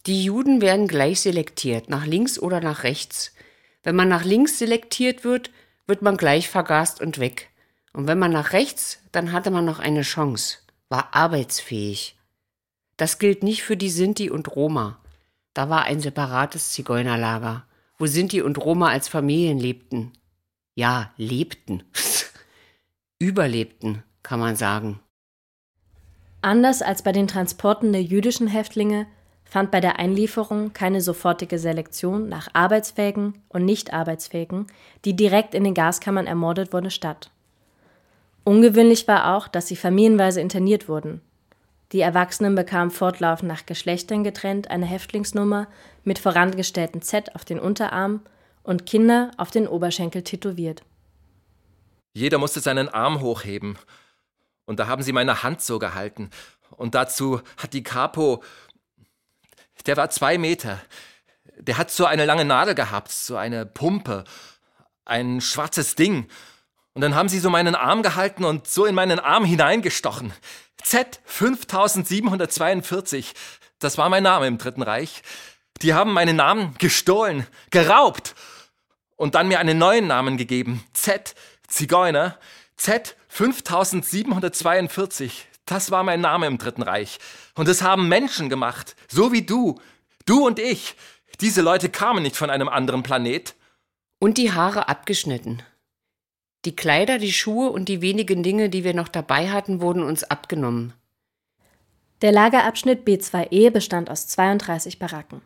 Die 0.06 0.24
Juden 0.24 0.60
werden 0.60 0.88
gleich 0.88 1.20
selektiert, 1.20 1.88
nach 1.88 2.04
links 2.04 2.38
oder 2.38 2.60
nach 2.60 2.82
rechts. 2.82 3.32
Wenn 3.82 3.96
man 3.96 4.08
nach 4.08 4.24
links 4.24 4.58
selektiert 4.58 5.24
wird, 5.24 5.50
wird 5.86 6.02
man 6.02 6.16
gleich 6.16 6.48
vergast 6.48 7.00
und 7.00 7.18
weg. 7.18 7.50
Und 7.92 8.06
wenn 8.06 8.18
man 8.18 8.32
nach 8.32 8.52
rechts, 8.52 8.98
dann 9.12 9.32
hatte 9.32 9.50
man 9.50 9.64
noch 9.64 9.78
eine 9.78 10.02
Chance, 10.02 10.58
war 10.88 11.14
arbeitsfähig. 11.14 12.18
Das 12.96 13.18
gilt 13.18 13.42
nicht 13.42 13.62
für 13.62 13.76
die 13.76 13.90
Sinti 13.90 14.30
und 14.30 14.54
Roma. 14.56 15.00
Da 15.54 15.70
war 15.70 15.84
ein 15.84 16.00
separates 16.00 16.72
Zigeunerlager, 16.72 17.64
wo 17.96 18.06
Sinti 18.06 18.42
und 18.42 18.58
Roma 18.58 18.88
als 18.88 19.08
Familien 19.08 19.58
lebten. 19.58 20.12
Ja, 20.74 21.12
lebten. 21.16 21.84
Überlebten, 23.20 24.02
kann 24.24 24.40
man 24.40 24.56
sagen. 24.56 25.00
Anders 26.42 26.82
als 26.82 27.02
bei 27.02 27.12
den 27.12 27.28
Transporten 27.28 27.92
der 27.92 28.02
jüdischen 28.02 28.48
Häftlinge 28.48 29.06
fand 29.44 29.70
bei 29.70 29.80
der 29.80 29.98
Einlieferung 30.00 30.72
keine 30.72 31.00
sofortige 31.00 31.60
Selektion 31.60 32.28
nach 32.28 32.48
Arbeitsfähigen 32.52 33.40
und 33.48 33.64
Nicht-Arbeitsfähigen, 33.64 34.66
die 35.04 35.14
direkt 35.14 35.54
in 35.54 35.62
den 35.62 35.74
Gaskammern 35.74 36.26
ermordet 36.26 36.72
wurden, 36.72 36.90
statt. 36.90 37.30
Ungewöhnlich 38.42 39.06
war 39.06 39.36
auch, 39.36 39.48
dass 39.48 39.68
sie 39.68 39.76
familienweise 39.76 40.40
interniert 40.40 40.88
wurden. 40.88 41.22
Die 41.92 42.00
Erwachsenen 42.00 42.54
bekamen 42.54 42.90
fortlaufend 42.90 43.48
nach 43.48 43.66
Geschlechtern 43.66 44.24
getrennt 44.24 44.70
eine 44.70 44.86
Häftlingsnummer 44.86 45.68
mit 46.02 46.18
vorangestellten 46.18 47.02
Z 47.02 47.34
auf 47.34 47.44
den 47.44 47.60
Unterarm 47.60 48.20
und 48.62 48.86
Kinder 48.86 49.30
auf 49.36 49.50
den 49.50 49.68
Oberschenkel 49.68 50.22
tätowiert. 50.22 50.82
Jeder 52.14 52.38
musste 52.38 52.60
seinen 52.60 52.88
Arm 52.88 53.20
hochheben. 53.20 53.78
Und 54.66 54.80
da 54.80 54.86
haben 54.86 55.02
sie 55.02 55.12
meine 55.12 55.42
Hand 55.42 55.60
so 55.60 55.78
gehalten. 55.78 56.30
Und 56.70 56.94
dazu 56.94 57.40
hat 57.56 57.72
die 57.72 57.82
Capo. 57.82 58.42
Der 59.86 59.96
war 59.96 60.10
zwei 60.10 60.38
Meter. 60.38 60.80
Der 61.58 61.76
hat 61.76 61.90
so 61.90 62.06
eine 62.06 62.24
lange 62.24 62.44
Nadel 62.44 62.74
gehabt, 62.74 63.10
so 63.10 63.36
eine 63.36 63.66
Pumpe. 63.66 64.24
Ein 65.04 65.40
schwarzes 65.40 65.94
Ding. 65.94 66.28
Und 66.94 67.02
dann 67.02 67.14
haben 67.14 67.28
sie 67.28 67.40
so 67.40 67.50
meinen 67.50 67.74
Arm 67.74 68.02
gehalten 68.02 68.44
und 68.44 68.68
so 68.68 68.86
in 68.86 68.94
meinen 68.94 69.18
Arm 69.18 69.44
hineingestochen. 69.44 70.32
Z 70.82 71.20
5742. 71.24 73.34
Das 73.80 73.98
war 73.98 74.08
mein 74.08 74.22
Name 74.22 74.46
im 74.46 74.58
Dritten 74.58 74.82
Reich. 74.82 75.22
Die 75.82 75.92
haben 75.92 76.12
meinen 76.12 76.36
Namen 76.36 76.76
gestohlen, 76.78 77.48
geraubt 77.70 78.36
und 79.16 79.34
dann 79.34 79.48
mir 79.48 79.58
einen 79.58 79.76
neuen 79.76 80.06
Namen 80.06 80.36
gegeben. 80.36 80.84
Z 80.92 81.34
Zigeuner. 81.66 82.38
Z 82.76 83.16
5742. 83.28 85.48
Das 85.66 85.90
war 85.90 86.04
mein 86.04 86.20
Name 86.20 86.46
im 86.46 86.58
Dritten 86.58 86.82
Reich. 86.82 87.18
Und 87.54 87.68
es 87.68 87.82
haben 87.82 88.08
Menschen 88.08 88.48
gemacht, 88.48 88.96
so 89.08 89.32
wie 89.32 89.42
du, 89.42 89.80
du 90.26 90.46
und 90.46 90.58
ich. 90.58 90.96
Diese 91.40 91.62
Leute 91.62 91.88
kamen 91.88 92.22
nicht 92.22 92.36
von 92.36 92.50
einem 92.50 92.68
anderen 92.68 93.02
Planet. 93.02 93.54
Und 94.20 94.38
die 94.38 94.52
Haare 94.52 94.88
abgeschnitten. 94.88 95.62
Die 96.64 96.76
Kleider, 96.76 97.18
die 97.18 97.32
Schuhe 97.32 97.70
und 97.70 97.88
die 97.88 98.00
wenigen 98.00 98.42
Dinge, 98.42 98.70
die 98.70 98.84
wir 98.84 98.94
noch 98.94 99.08
dabei 99.08 99.50
hatten, 99.50 99.80
wurden 99.80 100.02
uns 100.02 100.24
abgenommen. 100.24 100.94
Der 102.22 102.32
Lagerabschnitt 102.32 103.06
B2E 103.06 103.70
bestand 103.70 104.10
aus 104.10 104.28
32 104.28 104.98
Baracken. 104.98 105.42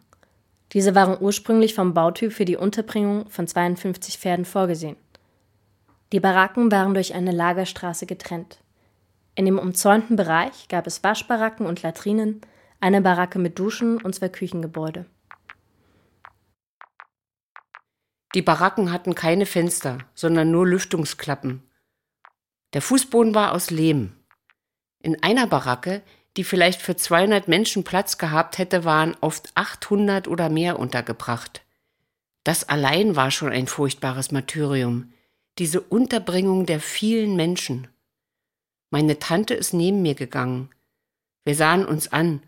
Diese 0.72 0.94
waren 0.94 1.16
ursprünglich 1.20 1.74
vom 1.74 1.94
Bautyp 1.94 2.32
für 2.32 2.44
die 2.44 2.56
Unterbringung 2.56 3.28
von 3.30 3.48
52 3.48 4.18
Pferden 4.18 4.44
vorgesehen. 4.44 4.96
Die 6.12 6.20
Baracken 6.20 6.70
waren 6.70 6.94
durch 6.94 7.14
eine 7.14 7.32
Lagerstraße 7.32 8.06
getrennt. 8.06 8.58
In 9.34 9.44
dem 9.44 9.58
umzäunten 9.58 10.16
Bereich 10.16 10.68
gab 10.68 10.86
es 10.86 11.02
Waschbaracken 11.02 11.66
und 11.66 11.82
Latrinen, 11.82 12.40
eine 12.80 13.00
Baracke 13.00 13.38
mit 13.38 13.58
Duschen 13.58 14.00
und 14.00 14.14
zwei 14.14 14.28
Küchengebäude. 14.28 15.06
Die 18.34 18.42
Baracken 18.42 18.92
hatten 18.92 19.14
keine 19.14 19.46
Fenster, 19.46 19.98
sondern 20.14 20.50
nur 20.50 20.66
Lüftungsklappen. 20.66 21.62
Der 22.74 22.82
Fußboden 22.82 23.34
war 23.34 23.52
aus 23.52 23.70
Lehm. 23.70 24.12
In 25.00 25.22
einer 25.22 25.46
Baracke, 25.46 26.02
die 26.36 26.44
vielleicht 26.44 26.82
für 26.82 26.96
200 26.96 27.48
Menschen 27.48 27.84
Platz 27.84 28.18
gehabt 28.18 28.58
hätte, 28.58 28.84
waren 28.84 29.16
oft 29.20 29.50
800 29.54 30.28
oder 30.28 30.50
mehr 30.50 30.78
untergebracht. 30.78 31.62
Das 32.44 32.68
allein 32.68 33.16
war 33.16 33.30
schon 33.30 33.50
ein 33.50 33.66
furchtbares 33.66 34.30
Martyrium, 34.30 35.12
diese 35.58 35.80
Unterbringung 35.80 36.66
der 36.66 36.80
vielen 36.80 37.34
Menschen. 37.34 37.88
Meine 38.90 39.18
Tante 39.18 39.54
ist 39.54 39.72
neben 39.72 40.02
mir 40.02 40.14
gegangen. 40.14 40.70
Wir 41.44 41.54
sahen 41.54 41.84
uns 41.84 42.12
an, 42.12 42.42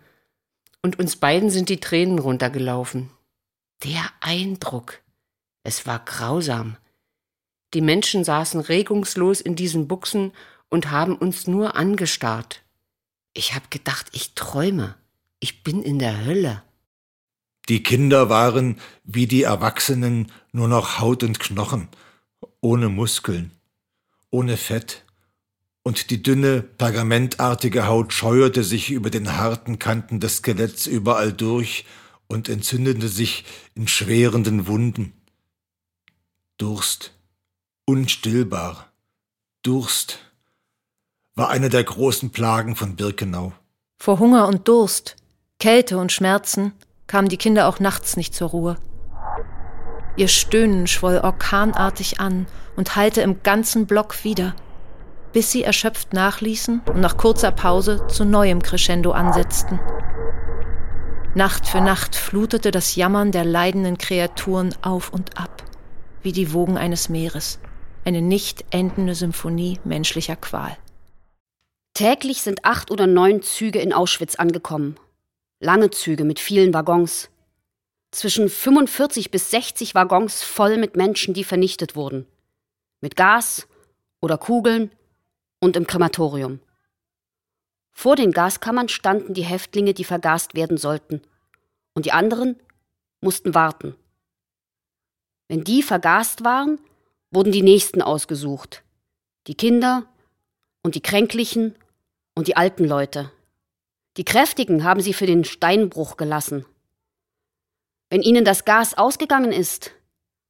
und 0.82 0.98
uns 0.98 1.16
beiden 1.16 1.50
sind 1.50 1.68
die 1.68 1.80
Tränen 1.80 2.18
runtergelaufen. 2.18 3.10
Der 3.84 4.10
Eindruck, 4.20 5.00
es 5.62 5.86
war 5.86 5.98
grausam. 6.04 6.76
Die 7.74 7.80
Menschen 7.80 8.24
saßen 8.24 8.60
regungslos 8.60 9.40
in 9.40 9.56
diesen 9.56 9.88
Buchsen 9.88 10.32
und 10.68 10.90
haben 10.90 11.16
uns 11.16 11.46
nur 11.46 11.76
angestarrt. 11.76 12.62
Ich 13.32 13.54
hab 13.54 13.70
gedacht, 13.70 14.08
ich 14.12 14.34
träume. 14.34 14.96
Ich 15.38 15.62
bin 15.62 15.82
in 15.82 15.98
der 15.98 16.24
Hölle. 16.24 16.62
Die 17.68 17.82
Kinder 17.82 18.28
waren, 18.28 18.80
wie 19.04 19.26
die 19.26 19.42
Erwachsenen, 19.42 20.32
nur 20.52 20.68
noch 20.68 20.98
Haut 20.98 21.22
und 21.22 21.38
Knochen, 21.38 21.88
ohne 22.60 22.88
Muskeln, 22.88 23.52
ohne 24.30 24.56
Fett, 24.56 25.04
und 25.82 26.10
die 26.10 26.22
dünne, 26.22 26.62
pergamentartige 26.62 27.86
Haut 27.86 28.12
scheuerte 28.12 28.64
sich 28.64 28.90
über 28.90 29.08
den 29.08 29.36
harten 29.36 29.78
Kanten 29.78 30.20
des 30.20 30.38
Skeletts 30.38 30.86
überall 30.86 31.32
durch 31.32 31.86
und 32.28 32.48
entzündete 32.48 33.08
sich 33.08 33.44
in 33.74 33.88
schwerenden 33.88 34.66
Wunden. 34.66 35.14
Durst. 36.60 37.14
Unstillbar. 37.86 38.92
Durst 39.62 40.18
war 41.34 41.48
eine 41.48 41.70
der 41.70 41.82
großen 41.82 42.32
Plagen 42.32 42.76
von 42.76 42.96
Birkenau. 42.96 43.54
Vor 43.96 44.18
Hunger 44.18 44.46
und 44.46 44.68
Durst, 44.68 45.16
Kälte 45.58 45.96
und 45.96 46.12
Schmerzen 46.12 46.72
kamen 47.06 47.30
die 47.30 47.38
Kinder 47.38 47.66
auch 47.66 47.80
nachts 47.80 48.18
nicht 48.18 48.34
zur 48.34 48.50
Ruhe. 48.50 48.76
Ihr 50.18 50.28
Stöhnen 50.28 50.86
schwoll 50.86 51.18
orkanartig 51.24 52.20
an 52.20 52.46
und 52.76 52.94
hallte 52.94 53.22
im 53.22 53.42
ganzen 53.42 53.86
Block 53.86 54.22
wieder, 54.24 54.54
bis 55.32 55.50
sie 55.50 55.64
erschöpft 55.64 56.12
nachließen 56.12 56.82
und 56.92 57.00
nach 57.00 57.16
kurzer 57.16 57.52
Pause 57.52 58.06
zu 58.08 58.26
neuem 58.26 58.60
Crescendo 58.60 59.12
ansetzten. 59.12 59.80
Nacht 61.34 61.66
für 61.66 61.80
Nacht 61.80 62.16
flutete 62.16 62.70
das 62.70 62.96
Jammern 62.96 63.32
der 63.32 63.46
leidenden 63.46 63.96
Kreaturen 63.96 64.74
auf 64.82 65.10
und 65.10 65.38
ab 65.38 65.64
wie 66.22 66.32
die 66.32 66.52
Wogen 66.52 66.76
eines 66.76 67.08
Meeres, 67.08 67.58
eine 68.04 68.22
nicht 68.22 68.64
endende 68.70 69.14
Symphonie 69.14 69.78
menschlicher 69.84 70.36
Qual. 70.36 70.76
Täglich 71.94 72.42
sind 72.42 72.64
acht 72.64 72.90
oder 72.90 73.06
neun 73.06 73.42
Züge 73.42 73.80
in 73.80 73.92
Auschwitz 73.92 74.36
angekommen. 74.36 74.96
Lange 75.58 75.90
Züge 75.90 76.24
mit 76.24 76.38
vielen 76.38 76.72
Waggons. 76.72 77.28
Zwischen 78.10 78.48
45 78.48 79.30
bis 79.30 79.50
60 79.50 79.94
Waggons 79.94 80.42
voll 80.42 80.78
mit 80.78 80.96
Menschen, 80.96 81.34
die 81.34 81.44
vernichtet 81.44 81.96
wurden. 81.96 82.26
Mit 83.00 83.16
Gas 83.16 83.68
oder 84.20 84.38
Kugeln 84.38 84.90
und 85.60 85.76
im 85.76 85.86
Krematorium. 85.86 86.60
Vor 87.92 88.16
den 88.16 88.32
Gaskammern 88.32 88.88
standen 88.88 89.34
die 89.34 89.44
Häftlinge, 89.44 89.92
die 89.92 90.04
vergast 90.04 90.54
werden 90.54 90.78
sollten. 90.78 91.20
Und 91.92 92.06
die 92.06 92.12
anderen 92.12 92.56
mussten 93.20 93.54
warten. 93.54 93.94
Wenn 95.50 95.64
die 95.64 95.82
vergast 95.82 96.44
waren, 96.44 96.78
wurden 97.32 97.50
die 97.50 97.62
Nächsten 97.62 98.02
ausgesucht. 98.02 98.84
Die 99.48 99.56
Kinder 99.56 100.04
und 100.84 100.94
die 100.94 101.02
Kränklichen 101.02 101.74
und 102.36 102.46
die 102.46 102.56
alten 102.56 102.84
Leute. 102.84 103.32
Die 104.16 104.24
Kräftigen 104.24 104.84
haben 104.84 105.00
sie 105.00 105.12
für 105.12 105.26
den 105.26 105.42
Steinbruch 105.42 106.16
gelassen. 106.16 106.66
Wenn 108.10 108.22
ihnen 108.22 108.44
das 108.44 108.64
Gas 108.64 108.96
ausgegangen 108.96 109.50
ist, 109.50 109.90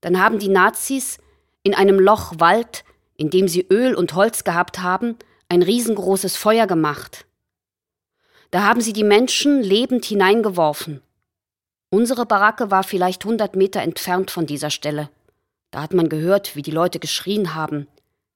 dann 0.03 0.21
haben 0.21 0.39
die 0.39 0.51
Nazis 0.51 1.17
in 1.63 1.75
einem 1.75 1.99
Loch 1.99 2.35
Wald, 2.37 2.85
in 3.17 3.31
dem 3.31 3.49
sie 3.49 3.67
Öl 3.71 3.95
und 3.95 4.15
Holz 4.15 4.45
gehabt 4.45 4.81
haben, 4.81 5.17
ein 5.49 5.63
riesengroßes 5.63 6.37
Feuer 6.37 6.67
gemacht. 6.67 7.25
Da 8.51 8.65
haben 8.65 8.83
sie 8.83 8.93
die 8.93 9.05
Menschen 9.05 9.63
lebend 9.63 10.05
hineingeworfen 10.05 11.01
Unsere 11.93 12.25
Baracke 12.25 12.71
war 12.71 12.85
vielleicht 12.85 13.25
100 13.25 13.57
Meter 13.57 13.83
entfernt 13.83 14.31
von 14.31 14.47
dieser 14.47 14.71
Stelle. 14.71 15.11
Da 15.73 15.83
hat 15.83 15.93
man 15.93 16.09
gehört, 16.09 16.55
wie 16.55 16.63
die 16.63 16.71
Leute 16.71 17.01
geschrien 17.01 17.57
haben. 17.57 17.89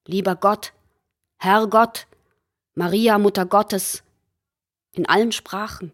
Lieber 0.06 0.34
Gott, 0.34 0.72
Herr 1.38 1.68
Gott, 1.68 2.08
Maria, 2.74 3.16
Mutter 3.18 3.46
Gottes. 3.46 4.02
In 4.92 5.08
allen 5.08 5.30
Sprachen. 5.30 5.92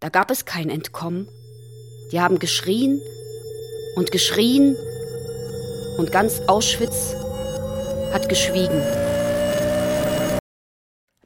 Da 0.00 0.08
gab 0.08 0.32
es 0.32 0.44
kein 0.46 0.68
Entkommen. 0.68 1.28
Die 2.10 2.20
haben 2.20 2.40
geschrien 2.40 3.00
und 3.94 4.10
geschrien 4.10 4.76
und 5.96 6.10
ganz 6.10 6.40
Auschwitz 6.48 7.14
hat 8.12 8.28
geschwiegen. 8.28 8.82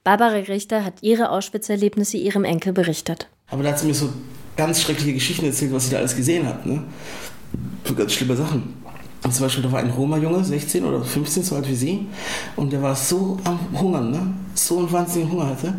Barbara 0.05 0.35
Richter 0.35 0.85
hat 0.85 1.03
ihre 1.03 1.31
Auschwitz-Erlebnisse 1.31 2.19
ihrem 2.19 2.45
Enkel 2.45 2.73
berichtet. 2.73 3.29
Aber 3.49 3.63
da 3.63 3.71
hat 3.71 3.79
sie 3.79 3.87
mir 3.87 3.95
so 3.95 4.13
ganz 4.57 4.83
schreckliche 4.83 5.15
Geschichten 5.15 5.47
erzählt, 5.47 5.73
was 5.73 5.85
sie 5.85 5.91
da 5.91 5.99
alles 5.99 6.17
gesehen 6.17 6.47
hat. 6.47 6.67
Ne? 6.67 6.83
Ganz 7.97 8.13
schlimme 8.13 8.37
Sachen. 8.37 8.83
Und 9.25 9.33
zum 9.33 9.47
Beispiel, 9.47 9.63
da 9.63 9.71
war 9.71 9.79
ein 9.79 9.91
Roma-Junge, 9.91 10.43
16 10.43 10.85
oder 10.85 11.03
15, 11.03 11.45
so 11.45 11.55
alt 11.55 11.69
wie 11.69 11.77
sie, 11.77 12.07
und 12.57 12.73
der 12.73 12.83
war 12.83 12.97
so 12.97 13.39
am 13.45 13.59
Hungern, 13.73 14.11
ne? 14.11 14.35
so 14.55 14.79
einen 14.79 14.91
wahnsinnigen 14.91 15.33
Hunger 15.33 15.47
hatte, 15.47 15.75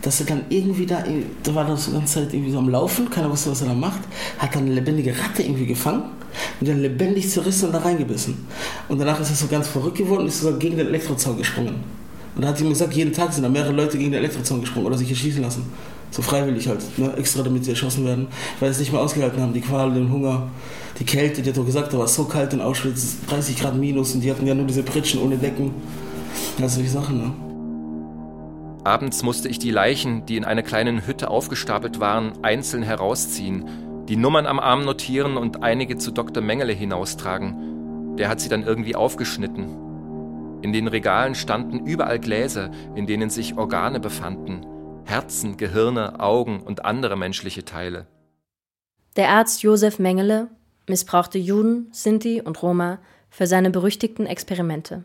dass 0.00 0.20
er 0.20 0.26
dann 0.26 0.44
irgendwie 0.48 0.86
da, 0.86 1.04
da 1.42 1.54
war 1.54 1.76
so 1.76 1.90
die 1.90 1.98
ganze 1.98 2.14
Zeit 2.14 2.32
irgendwie 2.32 2.52
so 2.52 2.58
am 2.58 2.70
Laufen, 2.70 3.10
keiner 3.10 3.30
wusste, 3.30 3.50
was 3.50 3.60
er 3.60 3.68
da 3.68 3.74
macht, 3.74 4.00
hat 4.38 4.54
dann 4.54 4.64
eine 4.64 4.74
lebendige 4.74 5.12
Ratte 5.18 5.42
irgendwie 5.42 5.66
gefangen 5.66 6.04
und 6.58 6.68
dann 6.68 6.80
lebendig 6.80 7.28
zerrissen 7.28 7.66
und 7.66 7.72
da 7.72 7.80
reingebissen. 7.80 8.46
Und 8.88 8.98
danach 8.98 9.20
ist 9.20 9.28
er 9.28 9.36
so 9.36 9.46
ganz 9.46 9.68
verrückt 9.68 9.98
geworden 9.98 10.22
und 10.22 10.28
ist 10.28 10.40
sogar 10.40 10.58
gegen 10.58 10.78
den 10.78 10.86
Elektrozaun 10.86 11.36
gesprungen. 11.36 11.74
Und 12.34 12.42
da 12.42 12.48
hat 12.48 12.60
mir 12.60 12.70
gesagt, 12.70 12.94
jeden 12.94 13.12
Tag 13.12 13.32
sind 13.32 13.42
da 13.42 13.48
mehrere 13.48 13.72
Leute 13.72 13.98
gegen 13.98 14.10
den 14.10 14.20
Elektrozaun 14.20 14.60
gesprungen 14.62 14.86
oder 14.86 14.96
sich 14.96 15.10
erschießen 15.10 15.42
lassen. 15.42 15.64
So 16.10 16.22
freiwillig 16.22 16.68
halt, 16.68 16.80
ne? 16.98 17.12
extra 17.16 17.42
damit 17.42 17.64
sie 17.64 17.70
erschossen 17.70 18.04
werden, 18.04 18.28
weil 18.60 18.70
sie 18.70 18.74
es 18.74 18.78
nicht 18.80 18.92
mehr 18.92 19.00
ausgehalten 19.00 19.40
haben. 19.40 19.52
Die 19.52 19.60
Qual, 19.60 19.92
den 19.92 20.10
Hunger, 20.10 20.48
die 20.98 21.04
Kälte, 21.04 21.42
die 21.42 21.50
hat 21.50 21.56
doch 21.56 21.66
gesagt, 21.66 21.92
da 21.92 21.98
war 21.98 22.08
so 22.08 22.24
kalt 22.24 22.52
in 22.52 22.60
Auschwitz, 22.60 23.18
30 23.28 23.58
Grad 23.58 23.76
minus 23.76 24.14
und 24.14 24.22
die 24.22 24.30
hatten 24.30 24.46
ja 24.46 24.54
nur 24.54 24.66
diese 24.66 24.82
Pritschen 24.82 25.20
ohne 25.20 25.36
Decken. 25.36 25.72
Ja, 26.58 26.68
solche 26.68 26.90
Sachen, 26.90 27.18
ne? 27.18 27.32
Abends 28.84 29.24
musste 29.24 29.48
ich 29.48 29.58
die 29.58 29.72
Leichen, 29.72 30.26
die 30.26 30.36
in 30.36 30.44
einer 30.44 30.62
kleinen 30.62 31.06
Hütte 31.06 31.28
aufgestapelt 31.28 31.98
waren, 31.98 32.32
einzeln 32.42 32.84
herausziehen, 32.84 33.68
die 34.08 34.16
Nummern 34.16 34.46
am 34.46 34.60
Arm 34.60 34.84
notieren 34.84 35.36
und 35.36 35.64
einige 35.64 35.98
zu 35.98 36.12
Dr. 36.12 36.40
Mengele 36.40 36.72
hinaustragen. 36.72 38.16
Der 38.16 38.28
hat 38.28 38.40
sie 38.40 38.48
dann 38.48 38.62
irgendwie 38.62 38.94
aufgeschnitten. 38.94 39.86
In 40.62 40.72
den 40.72 40.86
Regalen 40.86 41.34
standen 41.34 41.84
überall 41.84 42.20
Gläser, 42.20 42.70
in 42.94 43.06
denen 43.06 43.28
sich 43.28 43.58
Organe 43.58 43.98
befanden. 43.98 44.64
Herzen, 45.06 45.56
Gehirne, 45.56 46.20
Augen 46.20 46.60
und 46.60 46.84
andere 46.84 47.16
menschliche 47.16 47.64
Teile. 47.64 48.06
Der 49.16 49.30
Arzt 49.30 49.62
Josef 49.62 49.98
Mengele 49.98 50.48
missbrauchte 50.88 51.38
Juden, 51.38 51.88
Sinti 51.92 52.42
und 52.42 52.60
Roma 52.62 52.98
für 53.30 53.46
seine 53.46 53.70
berüchtigten 53.70 54.26
Experimente. 54.26 55.04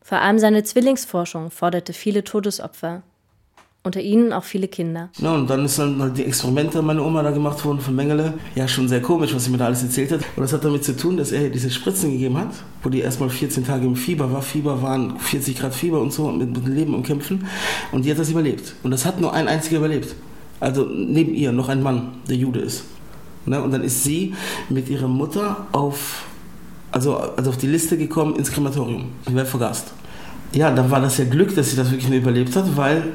Vor 0.00 0.18
allem 0.18 0.38
seine 0.38 0.62
Zwillingsforschung 0.62 1.50
forderte 1.50 1.92
viele 1.92 2.22
Todesopfer, 2.22 3.02
unter 3.86 4.00
ihnen 4.00 4.32
auch 4.32 4.42
viele 4.42 4.66
Kinder. 4.66 5.10
Ja, 5.18 5.32
und 5.32 5.48
dann 5.48 5.64
ist 5.64 5.78
dann 5.78 6.12
die 6.12 6.24
Experimente 6.24 6.82
meiner 6.82 7.06
Oma 7.06 7.22
da 7.22 7.30
gemacht 7.30 7.64
worden 7.64 7.80
von 7.80 7.94
Mengele. 7.94 8.34
Ja, 8.56 8.66
schon 8.66 8.88
sehr 8.88 9.00
komisch, 9.00 9.32
was 9.32 9.44
sie 9.44 9.50
mir 9.50 9.58
da 9.58 9.66
alles 9.66 9.84
erzählt 9.84 10.10
hat. 10.10 10.20
Und 10.34 10.42
das 10.42 10.52
hat 10.52 10.64
damit 10.64 10.84
zu 10.84 10.96
tun, 10.96 11.16
dass 11.16 11.30
er 11.30 11.48
diese 11.48 11.70
Spritzen 11.70 12.10
gegeben 12.10 12.36
hat, 12.36 12.50
wo 12.82 12.88
die 12.88 13.00
erstmal 13.00 13.30
14 13.30 13.64
Tage 13.64 13.86
im 13.86 13.94
Fieber 13.94 14.32
war. 14.32 14.42
Fieber 14.42 14.82
waren 14.82 15.18
40 15.20 15.56
Grad 15.56 15.72
Fieber 15.72 16.00
und 16.00 16.12
so, 16.12 16.28
mit, 16.32 16.52
mit 16.52 16.66
Leben 16.66 16.94
umkämpfen. 16.94 17.46
Und 17.92 18.04
die 18.04 18.10
hat 18.10 18.18
das 18.18 18.28
überlebt. 18.28 18.74
Und 18.82 18.90
das 18.90 19.06
hat 19.06 19.20
nur 19.20 19.32
ein 19.32 19.46
einziger 19.46 19.78
überlebt. 19.78 20.16
Also 20.58 20.84
neben 20.84 21.32
ihr 21.32 21.52
noch 21.52 21.68
ein 21.68 21.80
Mann, 21.80 22.14
der 22.28 22.36
Jude 22.36 22.60
ist. 22.60 22.84
Und 23.46 23.52
dann 23.52 23.84
ist 23.84 24.02
sie 24.02 24.34
mit 24.68 24.88
ihrer 24.88 25.06
Mutter 25.06 25.68
auf, 25.70 26.24
also, 26.90 27.16
also 27.16 27.50
auf 27.50 27.56
die 27.56 27.68
Liste 27.68 27.96
gekommen 27.96 28.34
ins 28.34 28.50
Krematorium. 28.50 29.04
Die 29.28 29.34
wäre 29.36 29.46
vergast. 29.46 29.92
Ja, 30.52 30.72
dann 30.72 30.90
war 30.90 31.00
das 31.00 31.18
ja 31.18 31.24
Glück, 31.24 31.54
dass 31.54 31.70
sie 31.70 31.76
das 31.76 31.90
wirklich 31.90 32.08
nur 32.08 32.18
überlebt 32.18 32.56
hat, 32.56 32.76
weil 32.76 33.12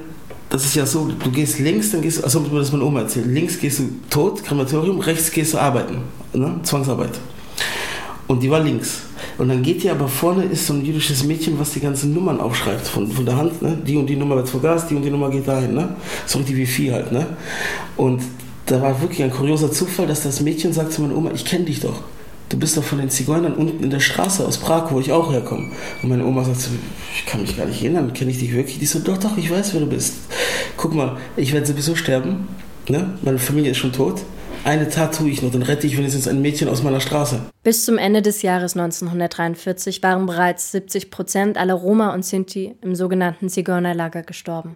das 0.51 0.65
ist 0.65 0.75
ja 0.75 0.85
so, 0.85 1.07
du 1.07 1.31
gehst 1.31 1.59
links, 1.59 1.91
dann 1.91 2.01
gehst 2.01 2.19
du, 2.19 2.23
also 2.23 2.39
das 2.41 2.71
meine 2.71 2.83
Oma 2.83 3.01
erzählt, 3.01 3.25
links 3.27 3.57
gehst 3.57 3.79
du 3.79 3.89
tot, 4.09 4.43
Krematorium, 4.43 4.99
rechts 4.99 5.31
gehst 5.31 5.53
du 5.53 5.57
arbeiten, 5.57 5.99
ne? 6.33 6.59
Zwangsarbeit. 6.63 7.19
Und 8.27 8.43
die 8.43 8.51
war 8.51 8.59
links. 8.59 9.03
Und 9.37 9.49
dann 9.49 9.63
geht 9.63 9.83
die 9.83 9.89
aber 9.89 10.07
vorne, 10.07 10.43
ist 10.43 10.67
so 10.67 10.73
ein 10.73 10.85
jüdisches 10.85 11.23
Mädchen, 11.23 11.57
was 11.57 11.71
die 11.71 11.79
ganzen 11.79 12.13
Nummern 12.13 12.39
aufschreibt 12.39 12.85
von, 12.85 13.09
von 13.11 13.25
der 13.25 13.37
Hand. 13.37 13.61
Ne? 13.61 13.77
Die 13.85 13.97
und 13.97 14.07
die 14.07 14.15
Nummer 14.15 14.35
wird 14.35 14.49
vergaß, 14.49 14.87
die 14.87 14.95
und 14.95 15.03
die 15.03 15.09
Nummer 15.09 15.29
geht 15.29 15.47
dahin. 15.47 15.73
Ne? 15.73 15.95
So 16.25 16.37
richtig 16.37 16.57
wie 16.57 16.65
Vieh 16.65 16.91
halt. 16.91 17.11
Ne? 17.11 17.25
Und 17.97 18.21
da 18.67 18.81
war 18.81 19.01
wirklich 19.01 19.23
ein 19.23 19.31
kurioser 19.31 19.71
Zufall, 19.71 20.07
dass 20.07 20.23
das 20.23 20.41
Mädchen 20.41 20.73
sagt 20.73 20.93
zu 20.93 21.01
meiner 21.01 21.17
Oma, 21.17 21.31
ich 21.33 21.43
kenne 21.43 21.65
dich 21.65 21.79
doch. 21.79 22.03
Du 22.51 22.59
bist 22.59 22.75
doch 22.75 22.83
von 22.83 22.97
den 22.97 23.09
Zigeunern 23.09 23.53
unten 23.53 23.81
in 23.81 23.89
der 23.89 24.01
Straße 24.01 24.45
aus 24.45 24.57
Prag, 24.57 24.91
wo 24.91 24.99
ich 24.99 25.13
auch 25.13 25.31
herkomme. 25.31 25.71
Und 26.03 26.09
meine 26.09 26.25
Oma 26.25 26.43
sagt 26.43 26.59
so, 26.59 26.71
ich 27.15 27.25
kann 27.25 27.41
mich 27.41 27.55
gar 27.55 27.65
nicht 27.65 27.81
erinnern, 27.81 28.11
kenne 28.11 28.29
ich 28.29 28.39
dich 28.39 28.53
wirklich? 28.53 28.77
Die 28.77 28.85
so, 28.85 28.99
doch, 28.99 29.17
doch, 29.17 29.37
ich 29.37 29.49
weiß, 29.49 29.73
wer 29.73 29.79
du 29.79 29.87
bist. 29.87 30.15
Guck 30.75 30.93
mal, 30.93 31.15
ich 31.37 31.53
werde 31.53 31.65
sowieso 31.65 31.95
sterben. 31.95 32.49
Ne? 32.89 33.17
Meine 33.21 33.39
Familie 33.39 33.71
ist 33.71 33.77
schon 33.77 33.93
tot. 33.93 34.23
Eine 34.65 34.89
Tat 34.89 35.15
tue 35.15 35.29
ich 35.29 35.41
noch, 35.41 35.49
dann 35.49 35.63
rette 35.63 35.87
ich 35.87 35.97
wenigstens 35.97 36.27
ein 36.27 36.41
Mädchen 36.41 36.67
aus 36.67 36.83
meiner 36.83 36.99
Straße. 36.99 37.39
Bis 37.63 37.85
zum 37.85 37.97
Ende 37.97 38.21
des 38.21 38.41
Jahres 38.41 38.75
1943 38.75 40.03
waren 40.03 40.25
bereits 40.25 40.73
70 40.73 41.09
Prozent 41.09 41.57
aller 41.57 41.73
Roma 41.73 42.13
und 42.13 42.25
Sinti 42.25 42.75
im 42.81 42.95
sogenannten 42.95 43.47
Zigeunerlager 43.47 44.23
gestorben. 44.23 44.75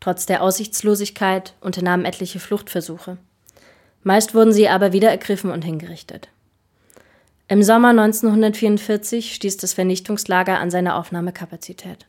Trotz 0.00 0.24
der 0.24 0.42
Aussichtslosigkeit 0.42 1.52
unternahmen 1.60 2.06
etliche 2.06 2.40
Fluchtversuche. 2.40 3.18
Meist 4.02 4.34
wurden 4.34 4.54
sie 4.54 4.68
aber 4.70 4.94
wieder 4.94 5.10
ergriffen 5.10 5.50
und 5.50 5.62
hingerichtet. 5.62 6.30
Im 7.48 7.62
Sommer 7.62 7.90
1944 7.90 9.32
stieß 9.32 9.56
das 9.58 9.72
Vernichtungslager 9.72 10.58
an 10.58 10.70
seine 10.70 10.96
Aufnahmekapazität. 10.96 12.08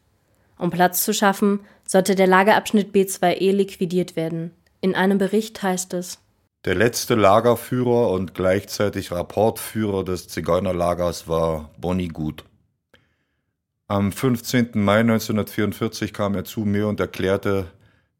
Um 0.57 0.71
Platz 0.71 1.03
zu 1.03 1.13
schaffen, 1.13 1.59
sollte 1.85 2.15
der 2.15 2.25
Lagerabschnitt 2.25 2.93
B2E 2.95 3.51
liquidiert 3.51 4.15
werden. 4.15 4.51
In 4.81 4.95
einem 4.95 5.19
Bericht 5.19 5.61
heißt 5.61 5.93
es, 5.93 6.17
der 6.65 6.73
letzte 6.73 7.13
Lagerführer 7.13 8.09
und 8.09 8.33
gleichzeitig 8.33 9.11
Rapportführer 9.11 10.03
des 10.03 10.27
Zigeunerlagers 10.27 11.27
war 11.27 11.69
Bonnie 11.77 12.07
Gut. 12.07 12.43
Am 13.87 14.11
15. 14.11 14.71
Mai 14.73 15.01
1944 15.01 16.13
kam 16.13 16.33
er 16.33 16.45
zu 16.45 16.61
mir 16.61 16.87
und 16.87 16.99
erklärte, 16.99 17.67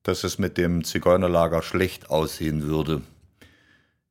dass 0.04 0.24
es 0.24 0.38
mit 0.38 0.58
dem 0.58 0.84
Zigeunerlager 0.84 1.64
schlecht 1.64 2.12
aussehen 2.12 2.62
würde. 2.62 3.02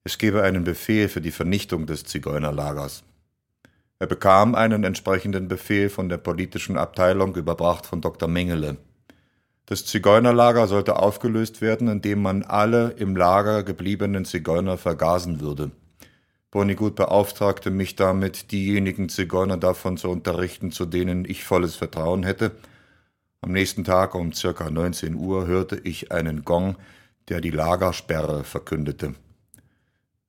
Es 0.07 0.19
gebe 0.19 0.45
einen 0.45 0.63
Befehl 0.63 1.09
für 1.09 1.21
die 1.21 1.33
Vernichtung 1.33 1.87
des 1.87 2.05
Zigeunerlagers. 2.05 3.03
Er 3.99 4.07
bekam 4.07 4.55
einen 4.55 4.85
entsprechenden 4.85 5.49
Befehl 5.49 5.89
von 5.89 6.09
der 6.09 6.19
politischen 6.19 6.79
Abteilung, 6.79 7.35
überbracht 7.35 7.87
von 7.87 8.01
Dr. 8.01 8.29
Mengele. 8.29 8.77
Das 9.67 9.85
Zigeunerlager 9.85 10.69
sollte 10.69 11.01
aufgelöst 11.01 11.61
werden, 11.61 11.89
indem 11.89 12.23
man 12.23 12.45
alle 12.45 12.91
im 12.91 13.17
Lager 13.17 13.65
gebliebenen 13.65 14.25
Zigeuner 14.25 14.79
vergasen 14.79 15.41
würde. 15.41 15.73
Bonigut 16.53 16.95
beauftragte 16.95 17.73
mich 17.73 17.97
damit, 17.97 18.53
diejenigen 18.53 19.09
Zigeuner 19.09 19.57
davon 19.57 19.97
zu 19.97 20.09
unterrichten, 20.09 20.71
zu 20.71 20.87
denen 20.87 21.25
ich 21.25 21.43
volles 21.43 21.75
Vertrauen 21.75 22.23
hätte. 22.23 22.53
Am 23.41 23.51
nächsten 23.51 23.83
Tag 23.83 24.15
um 24.15 24.33
circa 24.33 24.71
19 24.71 25.17
Uhr 25.17 25.49
hörte 25.49 25.81
ich 25.83 26.13
einen 26.13 26.45
Gong, 26.45 26.77
der 27.29 27.41
die 27.41 27.51
Lagersperre 27.51 28.45
verkündete. 28.45 29.17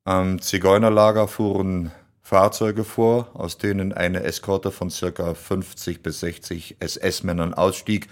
Am 0.08 0.41
Zigeunerlager 0.41 1.28
fuhren 1.28 1.91
Fahrzeuge 2.22 2.86
vor, 2.86 3.28
aus 3.34 3.58
denen 3.58 3.91
eine 3.91 4.24
Eskorte 4.24 4.72
von 4.72 4.88
ca. 4.88 5.34
50 5.34 6.02
bis 6.02 6.22
60 6.22 6.78
SS-Männern 6.80 7.54
ausstieg, 7.54 8.08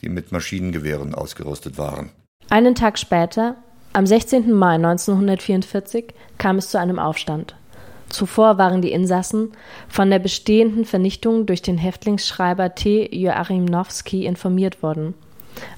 die 0.00 0.10
mit 0.10 0.30
Maschinengewehren 0.30 1.12
ausgerüstet 1.12 1.76
waren. 1.76 2.10
Einen 2.50 2.76
Tag 2.76 3.00
später, 3.00 3.56
am 3.92 4.06
16. 4.06 4.52
Mai 4.52 4.76
1944, 4.76 6.14
kam 6.38 6.58
es 6.58 6.68
zu 6.68 6.78
einem 6.78 7.00
Aufstand. 7.00 7.56
Zuvor 8.10 8.56
waren 8.56 8.80
die 8.80 8.92
Insassen 8.92 9.50
von 9.88 10.10
der 10.10 10.20
bestehenden 10.20 10.84
Vernichtung 10.84 11.46
durch 11.46 11.62
den 11.62 11.78
Häftlingsschreiber 11.78 12.76
T. 12.76 13.08
Joachim 13.12 13.64
Nowski 13.64 14.24
informiert 14.24 14.84
worden. 14.84 15.14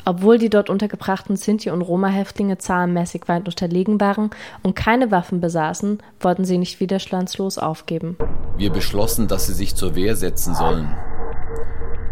Obwohl 0.05 0.38
die 0.38 0.51
dort 0.51 0.70
untergebrachten 0.70 1.37
Sinti- 1.37 1.70
und 1.70 1.83
Roma-Häftlinge 1.83 2.59
zahlenmäßig 2.59 3.29
weit 3.29 3.46
unterlegen 3.46 4.01
waren 4.01 4.31
und 4.62 4.77
keine 4.77 5.11
Waffen 5.11 5.40
besaßen, 5.40 6.03
wollten 6.20 6.44
sie 6.44 6.59
nicht 6.59 6.81
widerstandslos 6.81 7.59
aufgeben. 7.59 8.16
Wir 8.57 8.72
beschlossen, 8.72 9.29
dass 9.29 9.46
sie 9.46 9.55
sich 9.55 9.75
zur 9.75 9.94
Wehr 9.94 10.16
setzen 10.16 10.55
sollen. 10.55 10.94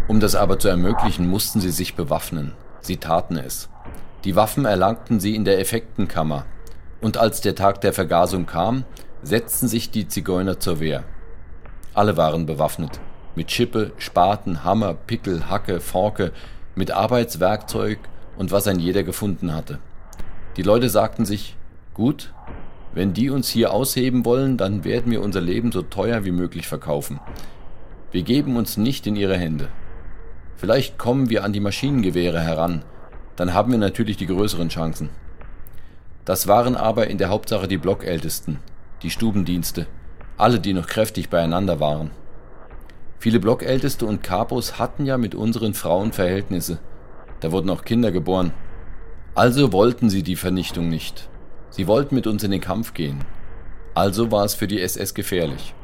Um 0.07 0.21
das 0.21 0.35
aber 0.35 0.59
zu 0.59 0.69
ermöglichen, 0.69 1.29
mussten 1.29 1.61
sie 1.61 1.71
sich 1.71 1.95
bewaffnen. 1.95 2.53
Sie 2.81 2.99
taten 2.99 3.37
es. 3.37 3.71
Die 4.25 4.37
Waffen 4.37 4.65
erlangten 4.65 5.21
sie 5.21 5.35
in 5.35 5.45
der 5.45 5.59
Effektenkammer. 5.61 6.45
Und 7.01 7.17
als 7.17 7.41
der 7.41 7.55
Tag 7.55 7.81
der 7.81 7.93
Vergasung 7.93 8.47
kam, 8.47 8.85
setzten 9.23 9.69
sich 9.69 9.91
die 9.91 10.09
Zigeuner 10.09 10.61
zur 10.61 10.81
Wehr. 10.81 11.05
Alle 11.95 12.17
waren 12.17 12.47
bewaffnet. 12.47 13.01
Mit 13.35 13.51
Schippe, 13.51 13.93
Spaten, 13.99 14.65
Hammer, 14.65 14.95
Pickel, 14.95 15.49
Hacke, 15.49 15.81
Forke, 15.81 16.33
mit 16.75 16.91
Arbeitswerkzeug 16.91 17.99
und 18.37 18.53
was 18.53 18.67
ein 18.67 18.79
jeder 18.79 19.03
gefunden 19.03 19.55
hatte. 19.55 19.79
Die 20.57 20.63
Leute 20.63 20.89
sagten 20.89 21.25
sich, 21.25 21.57
gut, 21.95 22.33
wenn 22.93 23.13
die 23.13 23.31
uns 23.31 23.49
hier 23.49 23.73
ausheben 23.73 24.25
wollen, 24.25 24.57
dann 24.57 24.85
werden 24.85 25.11
wir 25.11 25.23
unser 25.23 25.41
Leben 25.41 25.73
so 25.73 25.83
teuer 25.83 26.25
wie 26.25 26.31
möglich 26.31 26.69
verkaufen. 26.69 27.21
Wir 28.13 28.23
geben 28.23 28.57
uns 28.57 28.77
nicht 28.77 29.07
in 29.07 29.17
ihre 29.17 29.37
Hände. 29.37 29.69
Vielleicht 30.57 30.99
kommen 30.99 31.31
wir 31.31 31.45
an 31.45 31.53
die 31.53 31.61
Maschinengewehre 31.61 32.41
heran, 32.41 32.85
dann 33.37 33.53
haben 33.53 33.73
wir 33.73 33.79
natürlich 33.79 34.17
die 34.17 34.27
größeren 34.27 34.69
Chancen. 34.69 35.11
Das 36.25 36.47
waren 36.47 36.77
aber 36.77 37.09
in 37.09 37.19
der 37.19 37.29
Hauptsache 37.29 37.69
die 37.69 37.77
Blockältesten, 37.77 38.59
die 39.03 39.11
Stubendienste, 39.11 39.87
alle, 40.37 40.61
die 40.61 40.73
noch 40.73 40.87
kräftig 40.87 41.29
beieinander 41.29 41.81
waren. 41.81 42.13
Viele 43.19 43.41
Blockälteste 43.41 44.07
und 44.07 44.23
Kapos 44.23 44.79
hatten 44.79 45.07
ja 45.07 45.17
mit 45.17 45.35
unseren 45.35 45.75
Frauen 45.75 46.13
Verhältnisse. 46.13 46.79
Da 47.41 47.53
wurden 47.53 47.71
auch 47.71 47.85
Kinder 47.85 48.13
geboren. 48.13 48.53
Also 49.35 49.73
wollten 49.73 50.11
sie 50.11 50.23
die 50.23 50.37
Vernichtung 50.37 50.89
nicht. 50.89 51.29
Sie 51.71 51.87
wollten 51.87 52.15
mit 52.15 52.27
uns 52.27 52.45
in 52.45 52.51
den 52.51 52.61
Kampf 52.61 52.95
gehen. 52.95 53.25
Also 53.95 54.31
war 54.31 54.45
es 54.45 54.55
für 54.55 54.67
die 54.67 54.81
SS 54.81 55.15
gefährlich. 55.15 55.75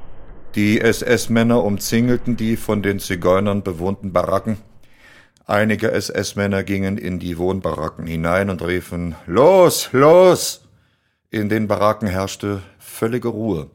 Die 0.54 0.80
SS-Männer 0.80 1.62
umzingelten 1.62 2.36
die 2.36 2.56
von 2.56 2.82
den 2.82 2.98
Zigeunern 2.98 3.62
bewohnten 3.62 4.12
Baracken. 4.12 4.58
Einige 5.46 5.90
SS-Männer 5.92 6.62
gingen 6.62 6.96
in 6.96 7.18
die 7.18 7.38
Wohnbaracken 7.38 8.06
hinein 8.06 8.50
und 8.50 8.64
riefen 8.64 9.14
Los, 9.26 9.90
los. 9.92 10.62
In 11.30 11.48
den 11.48 11.68
Baracken 11.68 12.08
herrschte 12.08 12.62
völlige 12.78 13.28
Ruhe. 13.28 13.68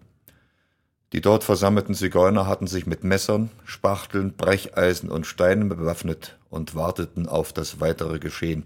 Die 1.16 1.22
dort 1.22 1.46
versammelten 1.46 1.96
Zigeuner 1.96 2.46
hatten 2.46 2.68
sich 2.68 2.88
mit 2.88 3.06
Messern, 3.06 3.50
Spachteln, 3.64 4.34
Brecheisen 4.34 5.10
und 5.10 5.26
Steinen 5.26 5.70
bewaffnet 5.70 6.38
und 6.50 6.76
warteten 6.76 7.30
auf 7.30 7.54
das 7.54 7.80
weitere 7.80 8.20
Geschehen. 8.20 8.66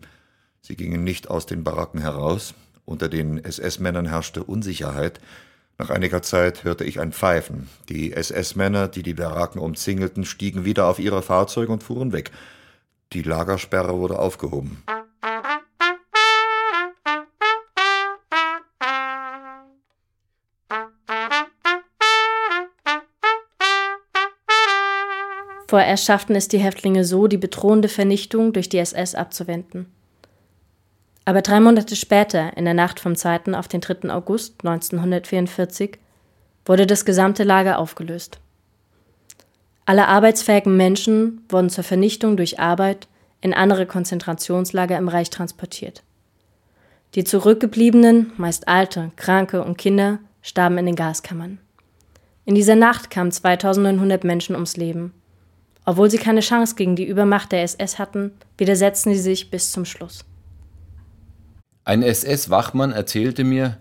Sie 0.60 0.76
gingen 0.76 1.04
nicht 1.04 1.30
aus 1.30 1.46
den 1.46 1.64
Baracken 1.64 2.02
heraus, 2.02 2.56
unter 2.86 3.08
den 3.08 3.38
SS-Männern 3.38 4.08
herrschte 4.08 4.44
Unsicherheit, 4.44 5.20
Nach 5.78 5.92
einiger 5.92 6.24
Zeit 6.24 6.64
hörte 6.64 6.86
ich 6.86 7.00
ein 7.00 7.12
Pfeifen. 7.12 7.70
Die 7.88 8.14
SS-Männer, 8.14 8.88
die 8.88 9.04
die 9.04 9.14
Baracken 9.14 9.62
umzingelten, 9.62 10.26
stiegen 10.26 10.66
wieder 10.66 10.88
auf 10.88 10.98
ihre 10.98 11.22
Fahrzeuge 11.22 11.72
und 11.72 11.84
fuhren 11.84 12.14
weg. 12.14 12.32
Die 13.14 13.22
Lagersperre 13.22 13.96
wurde 13.96 14.18
aufgehoben. 14.18 14.82
Vorerst 25.70 26.06
schafften 26.06 26.36
es 26.36 26.48
die 26.48 26.58
Häftlinge 26.58 27.06
so, 27.06 27.28
die 27.28 27.38
bedrohende 27.38 27.90
Vernichtung 27.90 28.54
durch 28.54 28.70
die 28.70 28.80
SS 28.80 29.14
abzuwenden. 29.14 29.86
Aber 31.26 31.44
drei 31.44 31.60
Monate 31.60 31.96
später, 31.96 32.58
in 32.58 32.66
der 32.66 32.74
Nacht 32.74 33.00
vom 33.00 33.16
2. 33.16 33.54
auf 33.54 33.68
den 33.68 33.80
3. 33.80 34.10
August 34.10 34.66
1944, 34.66 36.00
wurde 36.66 36.88
das 36.88 37.06
gesamte 37.06 37.44
Lager 37.44 37.78
aufgelöst. 37.78 38.40
Alle 39.86 40.08
arbeitsfähigen 40.08 40.76
Menschen 40.76 41.46
wurden 41.50 41.70
zur 41.70 41.84
Vernichtung 41.84 42.36
durch 42.36 42.60
Arbeit 42.60 43.08
in 43.40 43.54
andere 43.54 43.86
Konzentrationslager 43.86 44.98
im 44.98 45.08
Reich 45.08 45.30
transportiert. 45.30 46.02
Die 47.14 47.26
zurückgebliebenen, 47.26 48.32
meist 48.38 48.68
Alte, 48.68 49.12
Kranke 49.18 49.64
und 49.64 49.78
Kinder, 49.78 50.18
starben 50.42 50.80
in 50.80 50.88
den 50.88 50.96
Gaskammern. 50.96 51.60
In 52.46 52.56
dieser 52.56 52.76
Nacht 52.76 53.12
kamen 53.12 53.32
2900 53.32 54.24
Menschen 54.24 54.56
ums 54.56 54.76
Leben 54.76 55.14
obwohl 55.90 56.12
sie 56.12 56.20
keine 56.20 56.42
Chance 56.42 56.76
gegen 56.76 56.96
die 56.96 57.08
Übermacht 57.08 57.52
der 57.52 57.64
SS 57.64 57.98
hatten, 57.98 58.30
widersetzten 58.60 59.12
sie 59.12 59.20
sich 59.20 59.50
bis 59.50 59.72
zum 59.72 59.86
Schluss. 59.86 60.24
Ein 61.84 62.04
SS-Wachmann 62.04 62.92
erzählte 62.92 63.44
mir, 63.44 63.80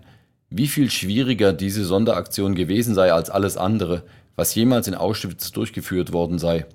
wie 0.49 0.65
viel 0.65 0.89
schwieriger 0.89 1.53
diese 1.53 1.85
Sonderaktion 1.85 2.55
gewesen 2.55 2.95
sei 2.95 3.13
als 3.13 3.29
alles 3.29 3.57
andere, 3.57 4.01
was 4.35 4.55
jemals 4.55 4.87
in 4.87 4.95
Auschwitz 4.95 5.51
durchgeführt 5.51 6.11
worden 6.11 6.39
sei. 6.39 6.65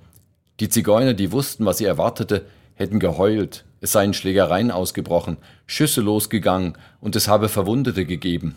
Die 0.61 0.69
Zigeuner, 0.69 1.15
die 1.15 1.33
wussten, 1.33 1.67
was 1.67 1.79
sie 1.79 1.85
erwartete, 1.85 2.47
hätten 2.75 3.01
geheult, 3.01 3.65
es 3.81 3.91
seien 3.91 4.15
Schlägereien 4.15 4.71
ausgebrochen, 4.71 5.39
Schüsse 5.67 6.01
losgegangen 6.01 6.79
und 7.01 7.17
es 7.17 7.27
habe 7.27 7.49
Verwundete 7.49 8.07
gegeben. 8.07 8.55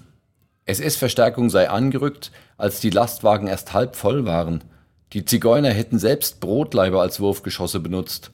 SS-Verstärkung 0.65 1.49
sei 1.49 1.71
angerückt, 1.71 2.31
als 2.55 2.81
die 2.81 2.91
Lastwagen 2.91 3.47
erst 3.47 3.73
halb 3.73 3.95
voll 3.95 4.25
waren– 4.25 4.63
die 5.13 5.23
Zigeuner 5.23 5.69
hätten 5.69 5.99
selbst 5.99 6.39
Brotleiber 6.39 7.01
als 7.01 7.19
Wurfgeschosse 7.19 7.79
benutzt. 7.79 8.31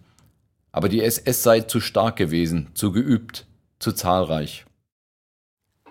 Aber 0.72 0.90
die 0.90 1.04
SS 1.04 1.44
sei 1.44 1.62
zu 1.62 1.80
stark 1.80 2.16
gewesen, 2.16 2.70
zu 2.74 2.92
geübt, 2.92 3.46
zu 3.78 3.92
zahlreich. 3.92 4.66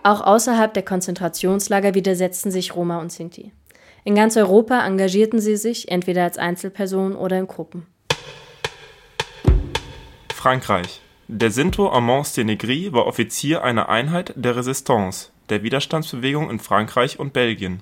Auch 0.02 0.20
außerhalb 0.20 0.74
der 0.74 0.82
Konzentrationslager 0.82 1.94
widersetzten 1.94 2.50
sich 2.50 2.74
Roma 2.74 2.98
und 2.98 3.12
Sinti. 3.12 3.52
In 4.04 4.16
ganz 4.16 4.36
Europa 4.36 4.84
engagierten 4.84 5.40
sie 5.40 5.56
sich 5.56 5.88
entweder 5.88 6.24
als 6.24 6.38
Einzelpersonen 6.38 7.14
oder 7.16 7.38
in 7.38 7.46
Gruppen. 7.46 7.86
Frankreich. 10.34 11.00
Der 11.28 11.52
Sinto 11.52 11.88
Armand 11.88 12.26
Stenegri 12.26 12.92
war 12.92 13.06
Offizier 13.06 13.62
einer 13.62 13.88
Einheit 13.88 14.32
der 14.34 14.56
Resistance, 14.56 15.30
der 15.50 15.62
Widerstandsbewegung 15.62 16.50
in 16.50 16.58
Frankreich 16.58 17.20
und 17.20 17.32
Belgien. 17.32 17.80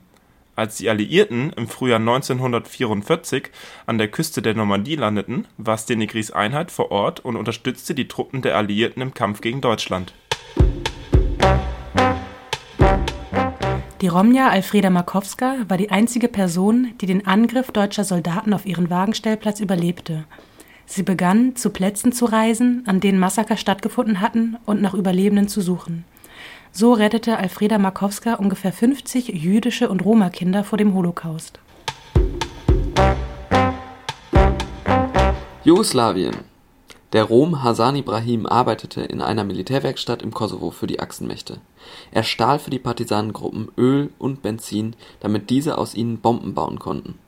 Als 0.61 0.77
die 0.77 0.91
Alliierten 0.91 1.55
im 1.57 1.69
Frühjahr 1.69 2.01
1944 2.01 3.45
an 3.87 3.97
der 3.97 4.09
Küste 4.09 4.43
der 4.43 4.53
Normandie 4.53 4.95
landeten, 4.95 5.47
war 5.57 5.79
Stenegris 5.79 6.33
Einheit 6.33 6.71
vor 6.71 6.93
Ort 6.93 7.21
und 7.21 7.37
unterstützte 7.37 7.95
die 7.95 8.09
Truppen 8.09 8.43
der 8.43 8.59
Alliierten 8.59 9.01
im 9.01 9.15
Kampf 9.15 9.41
gegen 9.41 9.63
Deutschland. 9.63 10.13
Die 14.03 14.09
Romja 14.09 14.51
Alfreda 14.51 14.91
Markowska 14.91 15.65
war 15.67 15.79
die 15.79 15.91
einzige 15.91 16.29
Person, 16.29 16.93
die 17.01 17.07
den 17.07 17.27
Angriff 17.27 17.71
deutscher 17.71 18.05
Soldaten 18.05 18.53
auf 18.53 18.67
ihren 18.67 18.91
Wagenstellplatz 18.91 19.61
überlebte. 19.61 20.27
Sie 20.85 21.05
begann, 21.05 21.57
zu 21.57 21.71
Plätzen 21.71 22.13
zu 22.13 22.27
reisen, 22.27 22.83
an 22.85 23.01
denen 23.01 23.19
Massaker 23.19 23.57
stattgefunden 23.57 24.21
hatten, 24.21 24.59
und 24.67 24.83
nach 24.83 24.93
Überlebenden 24.93 25.49
zu 25.49 25.63
suchen. 25.63 26.05
So 26.73 26.93
rettete 26.93 27.37
Alfreda 27.37 27.79
Markowska 27.79 28.35
ungefähr 28.35 28.73
50 28.73 29.29
jüdische 29.29 29.89
und 29.89 30.05
Roma-Kinder 30.05 30.63
vor 30.63 30.79
dem 30.79 30.95
Holocaust. 30.95 31.59
Jugoslawien. 35.65 36.37
Der 37.13 37.25
Rom 37.25 37.65
Hasan 37.65 37.97
Ibrahim 37.97 38.47
arbeitete 38.47 39.01
in 39.01 39.21
einer 39.21 39.43
Militärwerkstatt 39.43 40.23
im 40.23 40.33
Kosovo 40.33 40.71
für 40.71 40.87
die 40.87 41.01
Achsenmächte. 41.01 41.59
Er 42.13 42.23
stahl 42.23 42.61
für 42.61 42.71
die 42.71 42.79
Partisanengruppen 42.79 43.69
Öl 43.77 44.11
und 44.19 44.43
Benzin, 44.43 44.95
damit 45.19 45.51
diese 45.51 45.77
aus 45.77 45.95
ihnen 45.97 46.21
Bomben 46.21 46.55
bauen 46.55 46.79
konnten. 46.79 47.19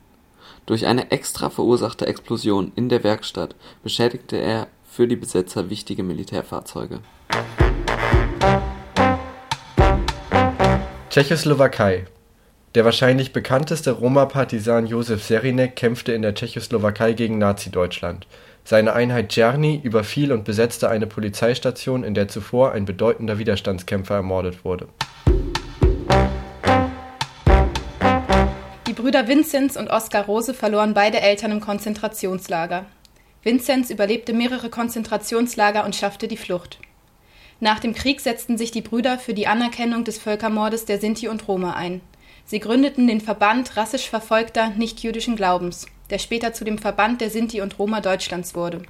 Durch 0.65 0.85
eine 0.85 1.11
extra 1.11 1.49
verursachte 1.49 2.07
Explosion 2.07 2.71
in 2.75 2.87
der 2.87 3.03
Werkstatt 3.03 3.55
beschädigte 3.83 4.37
er 4.37 4.67
für 4.89 5.05
die 5.05 5.17
Besetzer 5.17 5.69
wichtige 5.69 6.03
Militärfahrzeuge. 6.03 7.01
Tschechoslowakei 11.13 12.05
Der 12.73 12.85
wahrscheinlich 12.85 13.33
bekannteste 13.33 13.91
Roma-Partisan 13.91 14.87
Josef 14.87 15.23
Serinek 15.23 15.75
kämpfte 15.75 16.11
in 16.11 16.23
der 16.23 16.33
Tschechoslowakei 16.33 17.13
gegen 17.13 17.37
Nazi-Deutschland. 17.37 18.25
Seine 18.63 18.93
Einheit 18.93 19.29
Czerny 19.29 19.79
überfiel 19.83 20.31
und 20.31 20.43
besetzte 20.43 20.89
eine 20.89 21.05
Polizeistation, 21.05 22.03
in 22.03 22.15
der 22.15 22.29
zuvor 22.29 22.71
ein 22.71 22.85
bedeutender 22.85 23.37
Widerstandskämpfer 23.37 24.15
ermordet 24.15 24.65
wurde. 24.65 24.87
Die 28.87 28.93
Brüder 28.93 29.27
Vinzenz 29.27 29.75
und 29.75 29.91
Oskar 29.91 30.25
Rose 30.25 30.55
verloren 30.55 30.95
beide 30.95 31.21
Eltern 31.21 31.51
im 31.51 31.59
Konzentrationslager. 31.59 32.87
Vinzenz 33.43 33.91
überlebte 33.91 34.33
mehrere 34.33 34.71
Konzentrationslager 34.71 35.85
und 35.85 35.95
schaffte 35.95 36.27
die 36.27 36.37
Flucht. 36.37 36.79
Nach 37.59 37.79
dem 37.79 37.93
Krieg 37.93 38.21
setzten 38.21 38.57
sich 38.57 38.71
die 38.71 38.81
Brüder 38.81 39.17
für 39.17 39.33
die 39.33 39.47
Anerkennung 39.47 40.03
des 40.03 40.17
Völkermordes 40.17 40.85
der 40.85 40.99
Sinti 40.99 41.27
und 41.27 41.47
Roma 41.47 41.73
ein. 41.73 42.01
Sie 42.45 42.59
gründeten 42.59 43.07
den 43.07 43.21
Verband 43.21 43.77
rassisch 43.77 44.09
verfolgter 44.09 44.69
nichtjüdischen 44.69 45.35
Glaubens, 45.35 45.85
der 46.09 46.19
später 46.19 46.53
zu 46.53 46.65
dem 46.65 46.77
Verband 46.77 47.21
der 47.21 47.29
Sinti 47.29 47.61
und 47.61 47.79
Roma 47.79 48.01
Deutschlands 48.01 48.53
wurde. 48.53 48.81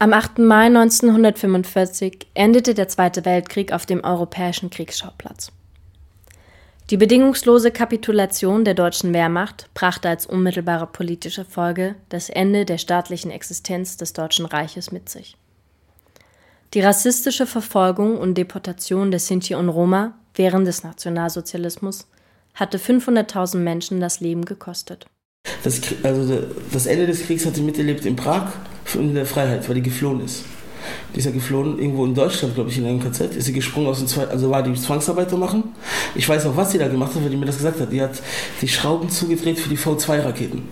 Am 0.00 0.12
8. 0.12 0.38
Mai 0.38 0.66
1945 0.66 2.28
endete 2.34 2.74
der 2.74 2.86
Zweite 2.86 3.24
Weltkrieg 3.24 3.72
auf 3.72 3.84
dem 3.84 4.04
europäischen 4.04 4.70
Kriegsschauplatz. 4.70 5.50
Die 6.90 6.96
bedingungslose 6.96 7.70
Kapitulation 7.70 8.64
der 8.64 8.72
deutschen 8.72 9.12
Wehrmacht 9.12 9.68
brachte 9.74 10.08
als 10.08 10.24
unmittelbare 10.24 10.86
politische 10.86 11.44
Folge 11.44 11.96
das 12.08 12.30
Ende 12.30 12.64
der 12.64 12.78
staatlichen 12.78 13.30
Existenz 13.30 13.98
des 13.98 14.14
Deutschen 14.14 14.46
Reiches 14.46 14.90
mit 14.90 15.10
sich. 15.10 15.36
Die 16.72 16.80
rassistische 16.80 17.46
Verfolgung 17.46 18.16
und 18.16 18.36
Deportation 18.36 19.10
der 19.10 19.20
Sinti 19.20 19.54
und 19.54 19.68
Roma 19.68 20.14
während 20.34 20.66
des 20.66 20.82
Nationalsozialismus 20.82 22.08
hatte 22.54 22.78
500.000 22.78 23.58
Menschen 23.58 24.00
das 24.00 24.20
Leben 24.20 24.46
gekostet. 24.46 25.04
Das, 25.64 25.80
also 26.02 26.42
das 26.72 26.86
Ende 26.86 27.06
des 27.06 27.22
Kriegs 27.24 27.44
hat 27.44 27.54
sie 27.54 27.62
miterlebt 27.62 28.06
in 28.06 28.16
Prag 28.16 28.52
in 28.94 29.14
der 29.14 29.26
Freiheit, 29.26 29.68
weil 29.68 29.74
die 29.74 29.82
geflohen 29.82 30.24
ist. 30.24 30.44
Die 31.14 31.18
ist 31.18 31.24
ja 31.24 31.30
geflohen, 31.30 31.78
irgendwo 31.78 32.04
in 32.04 32.14
Deutschland, 32.14 32.54
glaube 32.54 32.70
ich, 32.70 32.78
in 32.78 32.86
einem 32.86 33.00
KZ. 33.00 33.34
Ist 33.34 33.46
sie 33.46 33.52
gesprungen 33.52 33.88
aus 33.88 33.98
dem 33.98 34.06
Zwei 34.06 34.26
also 34.26 34.50
war 34.50 34.62
die 34.62 34.74
Zwangsarbeiter 34.74 35.36
machen. 35.36 35.64
Ich 36.14 36.28
weiß 36.28 36.46
auch, 36.46 36.56
was 36.56 36.72
sie 36.72 36.78
da 36.78 36.88
gemacht 36.88 37.14
hat, 37.14 37.22
weil 37.22 37.30
die 37.30 37.36
mir 37.36 37.46
das 37.46 37.56
gesagt 37.56 37.80
hat. 37.80 37.92
Die 37.92 38.02
hat 38.02 38.20
die 38.60 38.68
Schrauben 38.68 39.08
zugedreht 39.10 39.58
für 39.58 39.68
die 39.68 39.78
V2-Raketen. 39.78 40.62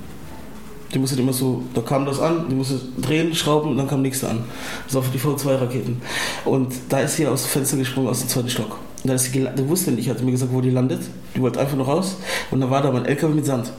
Die 0.95 0.99
musste 0.99 1.21
immer 1.21 1.33
so, 1.33 1.63
da 1.75 1.81
kam 1.81 2.07
das 2.07 2.21
an, 2.21 2.47
die 2.49 2.55
musste 2.55 2.81
drehen, 3.01 3.35
schrauben 3.35 3.71
und 3.71 3.77
dann 3.77 3.89
kam 3.89 4.03
nichts 4.03 4.23
an. 4.23 4.45
Das 4.87 4.95
war 4.95 5.03
für 5.03 5.11
die 5.11 5.19
V2-Raketen. 5.19 6.01
Und 6.45 6.75
da 6.89 7.01
ist 7.01 7.17
sie 7.17 7.27
aus 7.27 7.43
dem 7.43 7.49
Fenster 7.49 7.77
gesprungen, 7.77 8.09
aus 8.09 8.21
dem 8.21 8.29
zweiten 8.29 8.49
Stock. 8.49 8.79
Und 9.03 9.09
da 9.09 9.15
ist 9.15 9.25
sie 9.25 9.31
die 9.33 9.69
wusste 9.69 9.91
nicht, 9.91 10.09
hat 10.09 10.23
mir 10.23 10.31
gesagt, 10.31 10.53
wo 10.53 10.61
die 10.61 10.71
landet. 10.71 11.01
Die 11.35 11.41
wollte 11.41 11.61
einfach 11.61 11.77
noch 11.77 11.89
raus. 11.89 12.17
Und 12.51 12.61
da 12.61 12.71
war 12.71 12.83
da 12.83 12.91
mein 12.91 13.05
LKW 13.05 13.35
mit 13.35 13.47
Sand. 13.47 13.73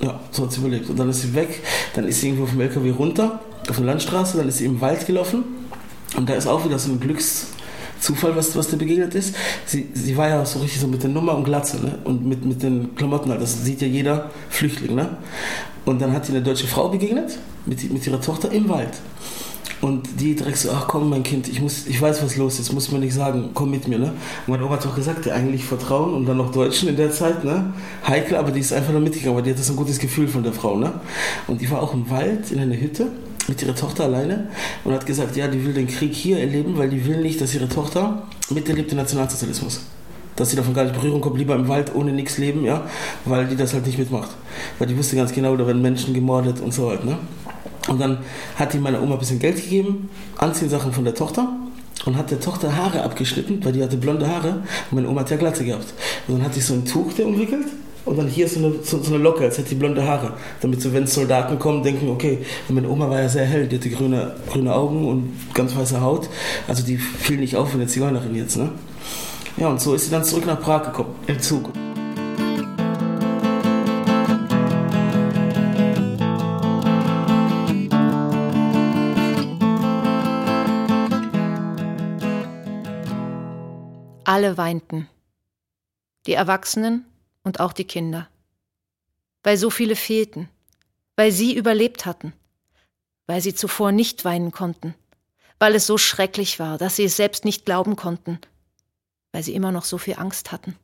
Ja, 0.00 0.20
so 0.30 0.44
hat 0.44 0.52
sie 0.52 0.60
überlebt. 0.60 0.88
Und 0.88 0.98
dann 0.98 1.10
ist 1.10 1.22
sie 1.22 1.34
weg, 1.34 1.62
dann 1.94 2.06
ist 2.06 2.20
sie 2.20 2.28
irgendwo 2.28 2.46
vom 2.46 2.60
LKW 2.60 2.90
runter, 2.90 3.40
auf 3.70 3.76
der 3.76 3.86
Landstraße, 3.86 4.38
dann 4.38 4.48
ist 4.48 4.58
sie 4.58 4.64
im 4.64 4.80
Wald 4.80 5.06
gelaufen. 5.06 5.44
Und 6.16 6.28
da 6.28 6.34
ist 6.34 6.46
auch 6.46 6.64
wieder 6.64 6.78
so 6.78 6.90
ein 6.90 7.00
Glückszufall, 7.00 8.34
was, 8.34 8.56
was 8.56 8.68
dir 8.68 8.76
begegnet 8.76 9.14
ist. 9.14 9.34
Sie, 9.66 9.88
sie 9.92 10.16
war 10.16 10.28
ja 10.28 10.44
so 10.44 10.58
richtig 10.60 10.80
so 10.80 10.86
mit 10.86 11.02
der 11.02 11.10
Nummer 11.10 11.36
und 11.36 11.44
Glatze 11.44 11.78
ne? 11.78 11.98
und 12.04 12.26
mit, 12.26 12.44
mit 12.44 12.62
den 12.62 12.94
Klamotten, 12.94 13.30
halt. 13.30 13.42
das 13.42 13.64
sieht 13.64 13.82
ja 13.82 13.86
jeder 13.86 14.30
Flüchtling. 14.48 14.94
Ne? 14.94 15.18
Und 15.84 16.00
dann 16.00 16.12
hat 16.12 16.26
sie 16.26 16.32
eine 16.32 16.42
deutsche 16.42 16.66
Frau 16.66 16.88
begegnet, 16.88 17.38
mit, 17.66 17.92
mit 17.92 18.06
ihrer 18.06 18.20
Tochter 18.20 18.50
im 18.52 18.68
Wald. 18.68 18.92
Und 19.80 20.20
die 20.20 20.34
direkt 20.34 20.56
so, 20.56 20.70
ach 20.72 20.88
komm, 20.88 21.08
mein 21.08 21.22
Kind, 21.22 21.46
ich, 21.46 21.60
muss, 21.60 21.86
ich 21.86 22.02
weiß, 22.02 22.22
was 22.24 22.36
los 22.36 22.58
ist, 22.58 22.72
muss 22.72 22.90
mir 22.90 22.98
nicht 22.98 23.14
sagen, 23.14 23.50
komm 23.54 23.70
mit 23.70 23.86
mir. 23.86 23.98
Ne? 23.98 24.06
Und 24.46 24.48
mein 24.48 24.62
Oma 24.62 24.74
hat 24.74 24.86
auch 24.86 24.96
gesagt, 24.96 25.26
ja, 25.26 25.34
eigentlich 25.34 25.64
Vertrauen 25.64 26.14
und 26.14 26.26
dann 26.26 26.36
noch 26.36 26.50
Deutschen 26.50 26.88
in 26.88 26.96
der 26.96 27.12
Zeit, 27.12 27.44
ne? 27.44 27.72
heikel, 28.04 28.36
aber 28.36 28.50
die 28.50 28.58
ist 28.58 28.72
einfach 28.72 28.90
nur 28.90 29.00
mitgegangen, 29.00 29.36
weil 29.36 29.44
die 29.44 29.50
hat 29.50 29.58
das 29.58 29.70
ein 29.70 29.76
gutes 29.76 30.00
Gefühl 30.00 30.26
von 30.26 30.42
der 30.42 30.52
Frau. 30.52 30.76
Ne? 30.76 30.94
Und 31.46 31.60
die 31.60 31.70
war 31.70 31.80
auch 31.80 31.94
im 31.94 32.10
Wald, 32.10 32.50
in 32.50 32.58
einer 32.58 32.76
Hütte 32.76 33.08
mit 33.48 33.62
ihrer 33.62 33.74
Tochter 33.74 34.04
alleine 34.04 34.48
und 34.84 34.92
hat 34.92 35.06
gesagt, 35.06 35.36
ja, 35.36 35.48
die 35.48 35.64
will 35.64 35.72
den 35.72 35.86
Krieg 35.86 36.14
hier 36.14 36.38
erleben, 36.38 36.76
weil 36.76 36.90
die 36.90 37.04
will 37.06 37.20
nicht, 37.20 37.40
dass 37.40 37.54
ihre 37.54 37.68
Tochter 37.68 38.22
miterlebt 38.50 38.90
den 38.90 38.98
Nationalsozialismus. 38.98 39.80
Dass 40.36 40.50
sie 40.50 40.56
davon 40.56 40.74
gar 40.74 40.84
nicht 40.84 40.94
Berührung 40.94 41.20
kommt, 41.20 41.38
lieber 41.38 41.56
im 41.56 41.66
Wald 41.66 41.94
ohne 41.94 42.12
nichts 42.12 42.38
leben, 42.38 42.64
ja, 42.64 42.86
weil 43.24 43.46
die 43.46 43.56
das 43.56 43.74
halt 43.74 43.86
nicht 43.86 43.98
mitmacht. 43.98 44.30
Weil 44.78 44.86
die 44.86 44.96
wusste 44.96 45.16
ganz 45.16 45.32
genau, 45.32 45.56
da 45.56 45.66
werden 45.66 45.82
Menschen 45.82 46.14
gemordet 46.14 46.60
und 46.60 46.72
so 46.72 46.90
halt, 46.90 47.04
ne. 47.04 47.18
Und 47.88 48.00
dann 48.00 48.18
hat 48.56 48.74
die 48.74 48.78
meiner 48.78 49.02
Oma 49.02 49.14
ein 49.14 49.18
bisschen 49.18 49.38
Geld 49.38 49.56
gegeben, 49.56 50.10
Anziehsachen 50.36 50.92
von 50.92 51.04
der 51.04 51.14
Tochter 51.14 51.48
und 52.04 52.16
hat 52.16 52.30
der 52.30 52.38
Tochter 52.38 52.76
Haare 52.76 53.02
abgeschnitten, 53.02 53.64
weil 53.64 53.72
die 53.72 53.82
hatte 53.82 53.96
blonde 53.96 54.28
Haare 54.28 54.62
und 54.90 54.92
meine 54.92 55.08
Oma 55.08 55.22
hat 55.22 55.30
ja 55.30 55.38
Glatze 55.38 55.64
gehabt. 55.64 55.86
Und 56.28 56.36
dann 56.36 56.44
hat 56.44 56.54
sich 56.54 56.64
so 56.64 56.74
ein 56.74 56.84
Tuch 56.84 57.14
der 57.14 57.26
umwickelt 57.26 57.66
und 58.08 58.16
dann 58.16 58.26
hier 58.26 58.48
so 58.48 58.58
eine, 58.58 58.74
so, 58.82 59.02
so 59.02 59.14
eine 59.14 59.22
Locke, 59.22 59.44
als 59.44 59.58
hätte 59.58 59.70
die 59.70 59.74
blonde 59.74 60.06
Haare. 60.06 60.34
Damit 60.60 60.80
so, 60.80 60.92
wenn 60.92 61.06
Soldaten 61.06 61.58
kommen, 61.58 61.82
denken, 61.82 62.08
okay, 62.08 62.38
meine 62.68 62.88
Oma 62.88 63.10
war 63.10 63.20
ja 63.20 63.28
sehr 63.28 63.44
hell, 63.44 63.66
die 63.66 63.76
hatte 63.76 63.90
grüne, 63.90 64.34
grüne 64.50 64.74
Augen 64.74 65.06
und 65.06 65.54
ganz 65.54 65.76
weiße 65.76 66.00
Haut. 66.00 66.28
Also 66.66 66.84
die 66.84 66.96
fiel 66.96 67.38
nicht 67.38 67.56
auf 67.56 67.70
wie 67.72 67.76
eine 67.76 67.86
Zigeunerin 67.86 68.34
jetzt, 68.34 68.56
ne? 68.56 68.70
Ja, 69.56 69.68
und 69.68 69.80
so 69.80 69.94
ist 69.94 70.06
sie 70.06 70.10
dann 70.10 70.24
zurück 70.24 70.46
nach 70.46 70.60
Prag 70.60 70.84
gekommen, 70.84 71.14
im 71.26 71.40
Zug. 71.40 71.70
Alle 84.24 84.56
weinten. 84.56 85.08
Die 86.26 86.34
Erwachsenen 86.34 87.04
und 87.48 87.60
auch 87.60 87.72
die 87.72 87.86
Kinder. 87.86 88.28
Weil 89.42 89.56
so 89.56 89.70
viele 89.70 89.96
fehlten, 89.96 90.50
weil 91.16 91.32
sie 91.32 91.56
überlebt 91.56 92.04
hatten, 92.04 92.34
weil 93.26 93.40
sie 93.40 93.54
zuvor 93.54 93.90
nicht 93.90 94.26
weinen 94.26 94.52
konnten, 94.52 94.94
weil 95.58 95.74
es 95.74 95.86
so 95.86 95.96
schrecklich 95.96 96.58
war, 96.58 96.76
dass 96.76 96.96
sie 96.96 97.04
es 97.04 97.16
selbst 97.16 97.46
nicht 97.46 97.64
glauben 97.64 97.96
konnten, 97.96 98.38
weil 99.32 99.42
sie 99.42 99.54
immer 99.54 99.72
noch 99.72 99.84
so 99.84 99.96
viel 99.96 100.16
Angst 100.18 100.52
hatten. 100.52 100.76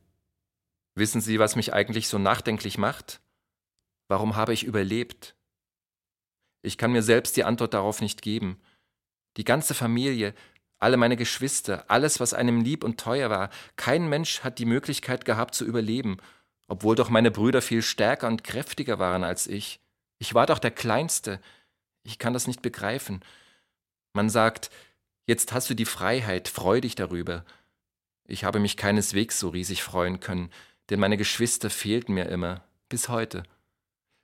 Wissen 0.95 1.21
Sie, 1.21 1.37
was 1.37 1.55
mich 1.55 1.71
eigentlich 1.73 2.07
so 2.07 2.17
nachdenklich 2.17 2.79
macht? 2.79 3.21
Warum 4.07 4.35
habe 4.35 4.53
ich 4.53 4.63
überlebt? 4.63 5.35
Ich 6.63 6.79
kann 6.79 6.93
mir 6.93 7.03
selbst 7.03 7.37
die 7.37 7.43
Antwort 7.43 7.75
darauf 7.75 8.01
nicht 8.01 8.23
geben. 8.23 8.59
Die 9.37 9.43
ganze 9.43 9.75
Familie, 9.75 10.33
alle 10.79 10.97
meine 10.97 11.17
Geschwister, 11.17 11.85
alles, 11.89 12.19
was 12.19 12.33
einem 12.33 12.61
lieb 12.61 12.83
und 12.83 12.99
teuer 12.99 13.29
war, 13.29 13.51
kein 13.75 14.09
Mensch 14.09 14.39
hat 14.39 14.57
die 14.57 14.65
Möglichkeit 14.65 15.25
gehabt 15.25 15.53
zu 15.53 15.63
überleben 15.63 16.17
obwohl 16.67 16.95
doch 16.95 17.09
meine 17.09 17.31
Brüder 17.31 17.61
viel 17.61 17.81
stärker 17.81 18.27
und 18.27 18.43
kräftiger 18.43 18.99
waren 18.99 19.23
als 19.23 19.47
ich. 19.47 19.79
Ich 20.17 20.33
war 20.33 20.45
doch 20.45 20.59
der 20.59 20.71
Kleinste. 20.71 21.39
Ich 22.03 22.19
kann 22.19 22.33
das 22.33 22.47
nicht 22.47 22.61
begreifen. 22.61 23.23
Man 24.13 24.29
sagt, 24.29 24.69
jetzt 25.27 25.53
hast 25.53 25.69
du 25.69 25.73
die 25.73 25.85
Freiheit, 25.85 26.47
freu 26.47 26.81
dich 26.81 26.95
darüber. 26.95 27.45
Ich 28.27 28.43
habe 28.43 28.59
mich 28.59 28.77
keineswegs 28.77 29.39
so 29.39 29.49
riesig 29.49 29.83
freuen 29.83 30.19
können, 30.19 30.49
denn 30.89 30.99
meine 30.99 31.17
Geschwister 31.17 31.69
fehlten 31.69 32.13
mir 32.13 32.25
immer, 32.25 32.63
bis 32.89 33.09
heute. 33.09 33.43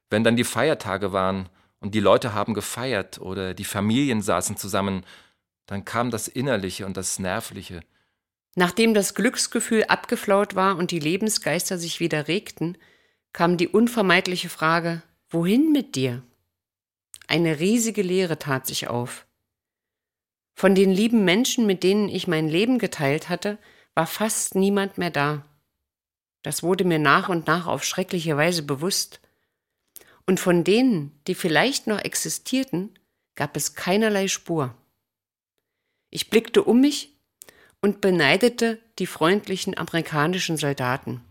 Wenn 0.09 0.23
dann 0.23 0.35
die 0.35 0.43
Feiertage 0.43 1.13
waren 1.13 1.49
und 1.79 1.93
die 1.95 1.99
Leute 1.99 2.33
haben 2.33 2.53
gefeiert 2.53 3.19
oder 3.19 3.53
die 3.53 3.65
Familien 3.65 4.21
saßen 4.21 4.57
zusammen, 4.57 5.05
dann 5.65 5.85
kam 5.85 6.11
das 6.11 6.27
Innerliche 6.27 6.85
und 6.85 6.97
das 6.97 7.19
Nervliche. 7.19 7.81
Nachdem 8.55 8.93
das 8.93 9.15
Glücksgefühl 9.15 9.85
abgeflaut 9.85 10.55
war 10.55 10.77
und 10.77 10.91
die 10.91 10.99
Lebensgeister 10.99 11.77
sich 11.77 11.99
wieder 11.99 12.27
regten, 12.27 12.77
kam 13.33 13.57
die 13.57 13.69
unvermeidliche 13.69 14.49
Frage, 14.49 15.03
wohin 15.29 15.71
mit 15.71 15.95
dir? 15.95 16.21
Eine 17.27 17.59
riesige 17.59 18.01
Leere 18.01 18.39
tat 18.39 18.67
sich 18.67 18.89
auf. 18.89 19.25
Von 20.53 20.75
den 20.75 20.91
lieben 20.91 21.23
Menschen, 21.23 21.65
mit 21.65 21.81
denen 21.81 22.09
ich 22.09 22.27
mein 22.27 22.49
Leben 22.49 22.77
geteilt 22.77 23.29
hatte, 23.29 23.57
war 23.95 24.05
fast 24.05 24.55
niemand 24.55 24.97
mehr 24.97 25.11
da. 25.11 25.45
Das 26.43 26.61
wurde 26.61 26.83
mir 26.83 26.99
nach 26.99 27.29
und 27.29 27.47
nach 27.47 27.67
auf 27.67 27.83
schreckliche 27.85 28.35
Weise 28.35 28.63
bewusst. 28.63 29.21
Und 30.27 30.39
von 30.39 30.63
denen, 30.63 31.19
die 31.27 31.35
vielleicht 31.35 31.87
noch 31.87 31.99
existierten, 31.99 32.97
gab 33.35 33.55
es 33.55 33.75
keinerlei 33.75 34.27
Spur. 34.27 34.75
Ich 36.09 36.29
blickte 36.29 36.63
um 36.63 36.81
mich 36.81 37.10
und 37.81 37.99
beneidete 37.99 38.79
die 38.99 39.07
freundlichen 39.07 39.77
amerikanischen 39.77 40.57
Soldaten. 40.57 41.21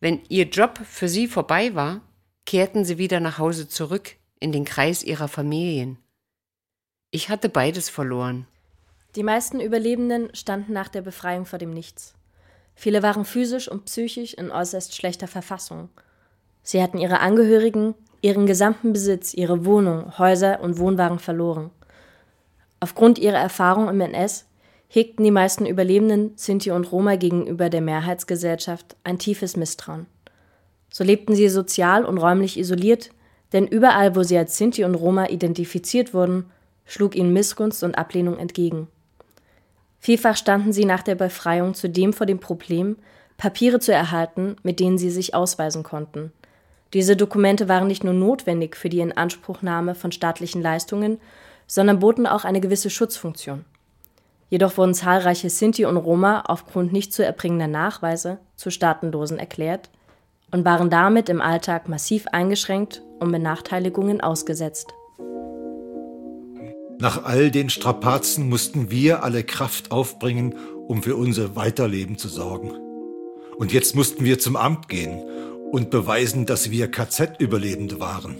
Wenn 0.00 0.20
ihr 0.28 0.46
Job 0.46 0.80
für 0.84 1.08
sie 1.08 1.28
vorbei 1.28 1.74
war, 1.74 2.00
kehrten 2.46 2.84
sie 2.84 2.98
wieder 2.98 3.20
nach 3.20 3.38
Hause 3.38 3.68
zurück 3.68 4.16
in 4.40 4.50
den 4.50 4.64
Kreis 4.64 5.02
ihrer 5.02 5.28
Familien. 5.28 5.98
Ich 7.10 7.28
hatte 7.28 7.48
beides 7.48 7.88
verloren. 7.88 8.46
Die 9.14 9.22
meisten 9.22 9.60
Überlebenden 9.60 10.34
standen 10.34 10.72
nach 10.72 10.88
der 10.88 11.02
Befreiung 11.02 11.44
vor 11.44 11.58
dem 11.58 11.70
Nichts. 11.70 12.14
Viele 12.74 13.02
waren 13.02 13.26
physisch 13.26 13.68
und 13.68 13.84
psychisch 13.84 14.32
in 14.32 14.50
äußerst 14.50 14.96
schlechter 14.96 15.28
Verfassung. 15.28 15.90
Sie 16.62 16.82
hatten 16.82 16.98
ihre 16.98 17.20
Angehörigen, 17.20 17.94
ihren 18.22 18.46
gesamten 18.46 18.92
Besitz, 18.94 19.34
ihre 19.34 19.66
Wohnung, 19.66 20.18
Häuser 20.18 20.60
und 20.60 20.78
Wohnwagen 20.78 21.18
verloren. 21.18 21.70
Aufgrund 22.80 23.18
ihrer 23.18 23.38
Erfahrung 23.38 23.88
im 23.88 24.00
NS 24.00 24.46
hegten 24.94 25.24
die 25.24 25.30
meisten 25.30 25.64
Überlebenden 25.64 26.32
Sinti 26.36 26.70
und 26.70 26.92
Roma 26.92 27.16
gegenüber 27.16 27.70
der 27.70 27.80
Mehrheitsgesellschaft 27.80 28.94
ein 29.04 29.18
tiefes 29.18 29.56
Misstrauen. 29.56 30.04
So 30.90 31.02
lebten 31.02 31.34
sie 31.34 31.48
sozial 31.48 32.04
und 32.04 32.18
räumlich 32.18 32.58
isoliert, 32.58 33.08
denn 33.54 33.66
überall, 33.66 34.14
wo 34.14 34.22
sie 34.22 34.36
als 34.36 34.58
Sinti 34.58 34.84
und 34.84 34.94
Roma 34.94 35.30
identifiziert 35.30 36.12
wurden, 36.12 36.44
schlug 36.84 37.16
ihnen 37.16 37.32
Missgunst 37.32 37.82
und 37.82 37.96
Ablehnung 37.96 38.36
entgegen. 38.36 38.86
Vielfach 39.98 40.36
standen 40.36 40.74
sie 40.74 40.84
nach 40.84 41.02
der 41.02 41.14
Befreiung 41.14 41.72
zudem 41.72 42.12
vor 42.12 42.26
dem 42.26 42.38
Problem, 42.38 42.96
Papiere 43.38 43.80
zu 43.80 43.94
erhalten, 43.94 44.56
mit 44.62 44.78
denen 44.78 44.98
sie 44.98 45.10
sich 45.10 45.34
ausweisen 45.34 45.84
konnten. 45.84 46.32
Diese 46.92 47.16
Dokumente 47.16 47.66
waren 47.66 47.86
nicht 47.86 48.04
nur 48.04 48.12
notwendig 48.12 48.76
für 48.76 48.90
die 48.90 49.00
Inanspruchnahme 49.00 49.94
von 49.94 50.12
staatlichen 50.12 50.60
Leistungen, 50.60 51.18
sondern 51.66 51.98
boten 51.98 52.26
auch 52.26 52.44
eine 52.44 52.60
gewisse 52.60 52.90
Schutzfunktion. 52.90 53.64
Jedoch 54.52 54.76
wurden 54.76 54.92
zahlreiche 54.92 55.48
Sinti 55.48 55.86
und 55.86 55.96
Roma 55.96 56.42
aufgrund 56.46 56.92
nicht 56.92 57.14
zu 57.14 57.24
erbringender 57.24 57.68
Nachweise 57.68 58.38
zu 58.54 58.70
Staatenlosen 58.70 59.38
erklärt 59.38 59.88
und 60.50 60.66
waren 60.66 60.90
damit 60.90 61.30
im 61.30 61.40
Alltag 61.40 61.88
massiv 61.88 62.26
eingeschränkt 62.32 63.02
und 63.18 63.32
Benachteiligungen 63.32 64.20
ausgesetzt. 64.20 64.92
Nach 66.98 67.24
all 67.24 67.50
den 67.50 67.70
Strapazen 67.70 68.50
mussten 68.50 68.90
wir 68.90 69.24
alle 69.24 69.42
Kraft 69.42 69.90
aufbringen, 69.90 70.54
um 70.86 71.02
für 71.02 71.16
unser 71.16 71.56
Weiterleben 71.56 72.18
zu 72.18 72.28
sorgen. 72.28 72.72
Und 73.56 73.72
jetzt 73.72 73.96
mussten 73.96 74.26
wir 74.26 74.38
zum 74.38 74.56
Amt 74.56 74.86
gehen 74.86 75.22
und 75.70 75.88
beweisen, 75.88 76.44
dass 76.44 76.70
wir 76.70 76.90
KZ-Überlebende 76.90 78.00
waren. 78.00 78.36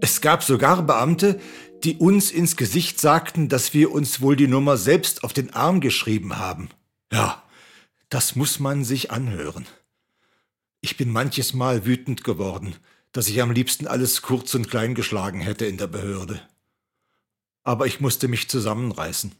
Es 0.00 0.22
gab 0.22 0.42
sogar 0.42 0.82
Beamte, 0.82 1.38
die 1.84 1.96
uns 1.96 2.30
ins 2.30 2.56
Gesicht 2.56 3.00
sagten, 3.00 3.48
dass 3.48 3.74
wir 3.74 3.92
uns 3.92 4.20
wohl 4.20 4.36
die 4.36 4.48
Nummer 4.48 4.76
selbst 4.76 5.24
auf 5.24 5.32
den 5.32 5.52
Arm 5.54 5.80
geschrieben 5.80 6.38
haben. 6.38 6.68
Ja, 7.12 7.42
das 8.08 8.36
muss 8.36 8.58
man 8.58 8.84
sich 8.84 9.10
anhören. 9.10 9.66
Ich 10.80 10.96
bin 10.96 11.10
manches 11.10 11.54
Mal 11.54 11.84
wütend 11.84 12.24
geworden, 12.24 12.74
dass 13.12 13.28
ich 13.28 13.42
am 13.42 13.50
liebsten 13.50 13.86
alles 13.86 14.22
kurz 14.22 14.54
und 14.54 14.70
klein 14.70 14.94
geschlagen 14.94 15.40
hätte 15.40 15.66
in 15.66 15.76
der 15.76 15.86
Behörde. 15.86 16.40
Aber 17.62 17.86
ich 17.86 18.00
musste 18.00 18.28
mich 18.28 18.48
zusammenreißen, 18.48 19.32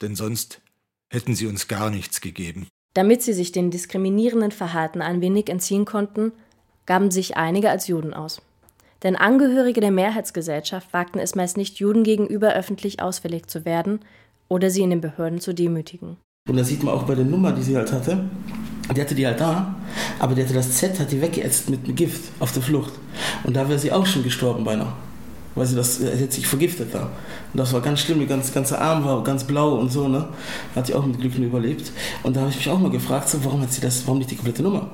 denn 0.00 0.16
sonst 0.16 0.60
hätten 1.08 1.34
sie 1.34 1.46
uns 1.46 1.68
gar 1.68 1.90
nichts 1.90 2.20
gegeben. 2.20 2.68
Damit 2.94 3.22
sie 3.22 3.32
sich 3.32 3.52
den 3.52 3.70
diskriminierenden 3.70 4.50
Verhalten 4.50 5.02
ein 5.02 5.20
wenig 5.20 5.48
entziehen 5.48 5.84
konnten, 5.84 6.32
gaben 6.86 7.10
sich 7.10 7.36
einige 7.36 7.70
als 7.70 7.86
Juden 7.86 8.14
aus. 8.14 8.40
Denn 9.02 9.16
Angehörige 9.16 9.80
der 9.80 9.92
Mehrheitsgesellschaft 9.92 10.92
wagten 10.92 11.18
es 11.18 11.34
meist 11.34 11.56
nicht, 11.56 11.78
Juden 11.78 12.02
gegenüber 12.02 12.54
öffentlich 12.54 13.00
ausfällig 13.00 13.46
zu 13.46 13.64
werden 13.64 14.00
oder 14.48 14.70
sie 14.70 14.82
in 14.82 14.90
den 14.90 15.00
Behörden 15.00 15.40
zu 15.40 15.54
demütigen. 15.54 16.16
Und 16.48 16.56
da 16.56 16.64
sieht 16.64 16.82
man 16.82 16.94
auch 16.94 17.04
bei 17.04 17.14
der 17.14 17.24
Nummer, 17.24 17.52
die 17.52 17.62
sie 17.62 17.76
halt 17.76 17.92
hatte, 17.92 18.24
die 18.94 19.00
hatte 19.00 19.14
die 19.14 19.26
halt 19.26 19.38
da, 19.38 19.74
aber 20.18 20.34
die 20.34 20.42
hatte 20.42 20.54
das 20.54 20.72
Z, 20.72 20.98
hat 20.98 21.12
die 21.12 21.20
weggeätzt 21.20 21.68
mit 21.68 21.84
einem 21.84 21.94
Gift 21.94 22.32
auf 22.40 22.52
der 22.52 22.62
Flucht. 22.62 22.92
Und 23.44 23.54
da 23.54 23.68
wäre 23.68 23.78
sie 23.78 23.92
auch 23.92 24.06
schon 24.06 24.22
gestorben 24.22 24.64
beinahe. 24.64 24.92
Weil 25.54 25.66
sie 25.66 25.76
das, 25.76 26.00
hat 26.00 26.32
sich 26.32 26.46
vergiftet 26.46 26.94
da. 26.94 27.10
Und 27.52 27.58
das 27.58 27.72
war 27.72 27.80
ganz 27.80 28.00
schlimm, 28.00 28.18
der 28.18 28.28
ganze, 28.28 28.52
ganze 28.52 28.80
Arm 28.80 29.04
war 29.04 29.22
ganz 29.24 29.44
blau 29.44 29.74
und 29.74 29.90
so, 29.92 30.08
ne? 30.08 30.28
Hat 30.74 30.86
sie 30.86 30.94
auch 30.94 31.04
mit 31.04 31.20
Glück 31.20 31.36
nur 31.36 31.48
überlebt. 31.48 31.92
Und 32.22 32.36
da 32.36 32.40
habe 32.40 32.50
ich 32.50 32.56
mich 32.56 32.68
auch 32.70 32.78
mal 32.78 32.90
gefragt, 32.90 33.28
so, 33.28 33.44
warum 33.44 33.60
hat 33.60 33.72
sie 33.72 33.80
das, 33.80 34.06
warum 34.06 34.18
nicht 34.18 34.30
die 34.30 34.36
komplette 34.36 34.62
Nummer? 34.62 34.90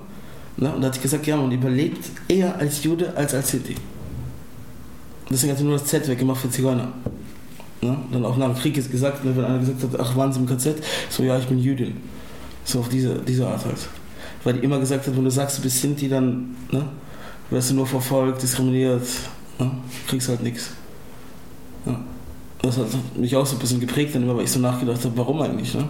Ne? 0.56 0.72
Und 0.74 0.80
da 0.80 0.88
hat 0.88 0.94
sie 0.94 1.00
gesagt, 1.00 1.26
ja, 1.26 1.36
man 1.36 1.52
überlebt 1.52 2.04
eher 2.28 2.56
als 2.56 2.82
Jude 2.82 3.12
als 3.16 3.34
als 3.34 3.50
Sinti. 3.50 3.74
Deswegen 5.30 5.52
hat 5.52 5.58
er 5.58 5.64
nur 5.64 5.78
das 5.78 5.86
Z 5.86 6.06
weggemacht 6.08 6.40
für 6.40 6.50
Zigeuner. 6.50 6.92
Ne? 7.80 7.96
Dann 8.12 8.24
auch 8.24 8.36
nach 8.36 8.46
dem 8.46 8.56
Krieg 8.56 8.76
ist 8.76 8.90
gesagt, 8.90 9.24
ne, 9.24 9.36
wenn 9.36 9.44
einer 9.44 9.58
gesagt 9.58 9.82
hat, 9.82 10.00
ach, 10.00 10.16
waren 10.16 10.32
Sie 10.32 10.40
im 10.40 10.46
KZ? 10.46 10.82
So, 11.10 11.22
ja, 11.22 11.38
ich 11.38 11.46
bin 11.46 11.58
Jüdin. 11.58 11.96
So 12.64 12.80
auf 12.80 12.88
diese, 12.88 13.16
diese 13.20 13.46
Art 13.46 13.64
halt. 13.64 13.88
Weil 14.42 14.54
die 14.54 14.60
immer 14.60 14.78
gesagt 14.78 15.06
hat, 15.06 15.16
wenn 15.16 15.24
du 15.24 15.30
sagst, 15.30 15.58
du 15.58 15.62
bist 15.62 15.80
Sinti, 15.80 16.08
dann 16.08 16.56
ne, 16.70 16.84
wirst 17.50 17.70
du 17.70 17.74
nur 17.74 17.86
verfolgt, 17.86 18.42
diskriminiert, 18.42 19.06
ne? 19.58 19.70
kriegst 20.06 20.28
halt 20.28 20.42
nichts. 20.42 20.70
Ja. 21.86 22.00
Das 22.62 22.78
hat 22.78 22.86
mich 23.16 23.36
auch 23.36 23.44
so 23.44 23.56
ein 23.56 23.58
bisschen 23.58 23.80
geprägt, 23.80 24.14
dann 24.14 24.26
weil 24.26 24.44
ich 24.44 24.50
so 24.50 24.58
nachgedacht 24.58 25.04
habe, 25.04 25.16
warum 25.16 25.42
eigentlich, 25.42 25.74
ne? 25.74 25.86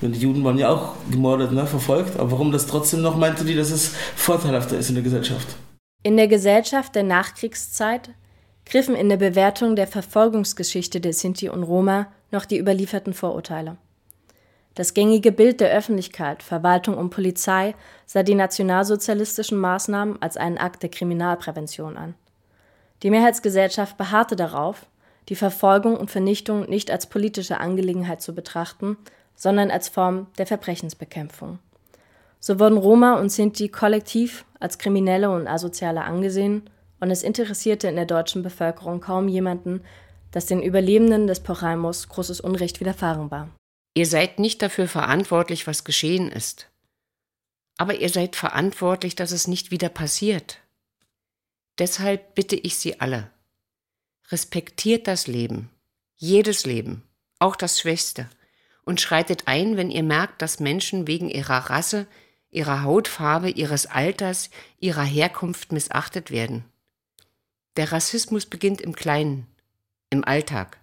Denn 0.00 0.12
die 0.12 0.20
Juden 0.20 0.44
waren 0.44 0.58
ja 0.58 0.68
auch 0.68 0.94
gemordet, 1.10 1.50
ne, 1.52 1.66
verfolgt, 1.66 2.18
aber 2.18 2.30
warum 2.32 2.52
das 2.52 2.66
trotzdem 2.66 3.02
noch 3.02 3.16
meinte 3.16 3.44
die, 3.44 3.56
dass 3.56 3.70
es 3.70 3.92
vorteilhafter 4.14 4.78
ist 4.78 4.88
in 4.88 4.94
der 4.94 5.04
Gesellschaft? 5.04 5.56
In 6.02 6.16
der 6.16 6.28
Gesellschaft 6.28 6.94
der 6.94 7.04
Nachkriegszeit 7.04 8.10
griffen 8.66 8.94
in 8.94 9.08
der 9.08 9.16
Bewertung 9.16 9.76
der 9.76 9.86
Verfolgungsgeschichte 9.86 11.00
der 11.00 11.12
Sinti 11.12 11.48
und 11.48 11.62
Roma 11.62 12.06
noch 12.30 12.44
die 12.44 12.58
überlieferten 12.58 13.14
Vorurteile. 13.14 13.76
Das 14.74 14.92
gängige 14.92 15.30
Bild 15.30 15.60
der 15.60 15.70
Öffentlichkeit, 15.70 16.42
Verwaltung 16.42 16.96
und 16.96 17.10
Polizei 17.10 17.74
sah 18.06 18.24
die 18.24 18.34
nationalsozialistischen 18.34 19.58
Maßnahmen 19.58 20.20
als 20.20 20.36
einen 20.36 20.58
Akt 20.58 20.82
der 20.82 20.90
Kriminalprävention 20.90 21.96
an. 21.96 22.14
Die 23.02 23.10
Mehrheitsgesellschaft 23.10 23.96
beharrte 23.96 24.34
darauf, 24.34 24.86
die 25.28 25.36
Verfolgung 25.36 25.96
und 25.96 26.10
Vernichtung 26.10 26.68
nicht 26.68 26.90
als 26.90 27.06
politische 27.06 27.60
Angelegenheit 27.60 28.20
zu 28.20 28.34
betrachten, 28.34 28.96
sondern 29.36 29.70
als 29.70 29.88
Form 29.88 30.26
der 30.38 30.46
Verbrechensbekämpfung. 30.46 31.58
So 32.40 32.58
wurden 32.58 32.76
Roma 32.76 33.18
und 33.18 33.30
Sinti 33.30 33.68
kollektiv 33.68 34.44
als 34.60 34.78
Kriminelle 34.78 35.30
und 35.30 35.46
Asoziale 35.46 36.02
angesehen, 36.02 36.68
und 37.04 37.10
es 37.10 37.22
interessierte 37.22 37.86
in 37.86 37.96
der 37.96 38.06
deutschen 38.06 38.42
Bevölkerung 38.42 38.98
kaum 38.98 39.28
jemanden, 39.28 39.84
dass 40.30 40.46
den 40.46 40.62
Überlebenden 40.62 41.26
des 41.26 41.40
Poraimus 41.40 42.08
großes 42.08 42.40
Unrecht 42.40 42.80
widerfahren 42.80 43.30
war. 43.30 43.50
Ihr 43.92 44.06
seid 44.06 44.38
nicht 44.38 44.62
dafür 44.62 44.88
verantwortlich, 44.88 45.66
was 45.66 45.84
geschehen 45.84 46.32
ist. 46.32 46.70
Aber 47.76 47.96
ihr 47.96 48.08
seid 48.08 48.36
verantwortlich, 48.36 49.16
dass 49.16 49.32
es 49.32 49.48
nicht 49.48 49.70
wieder 49.70 49.90
passiert. 49.90 50.60
Deshalb 51.78 52.34
bitte 52.34 52.56
ich 52.56 52.76
Sie 52.76 53.00
alle, 53.02 53.30
respektiert 54.30 55.06
das 55.06 55.26
Leben, 55.26 55.68
jedes 56.16 56.64
Leben, 56.64 57.02
auch 57.38 57.54
das 57.54 57.80
Schwächste, 57.80 58.30
und 58.86 59.02
schreitet 59.02 59.42
ein, 59.44 59.76
wenn 59.76 59.90
ihr 59.90 60.04
merkt, 60.04 60.40
dass 60.40 60.58
Menschen 60.58 61.06
wegen 61.06 61.28
ihrer 61.28 61.68
Rasse, 61.68 62.06
ihrer 62.50 62.82
Hautfarbe, 62.82 63.50
ihres 63.50 63.84
Alters, 63.84 64.48
ihrer 64.80 65.04
Herkunft 65.04 65.70
missachtet 65.70 66.30
werden. 66.30 66.64
Der 67.76 67.90
Rassismus 67.90 68.46
beginnt 68.46 68.80
im 68.80 68.94
Kleinen, 68.94 69.48
im 70.10 70.24
Alltag, 70.24 70.78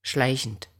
schleichend. 0.00 0.70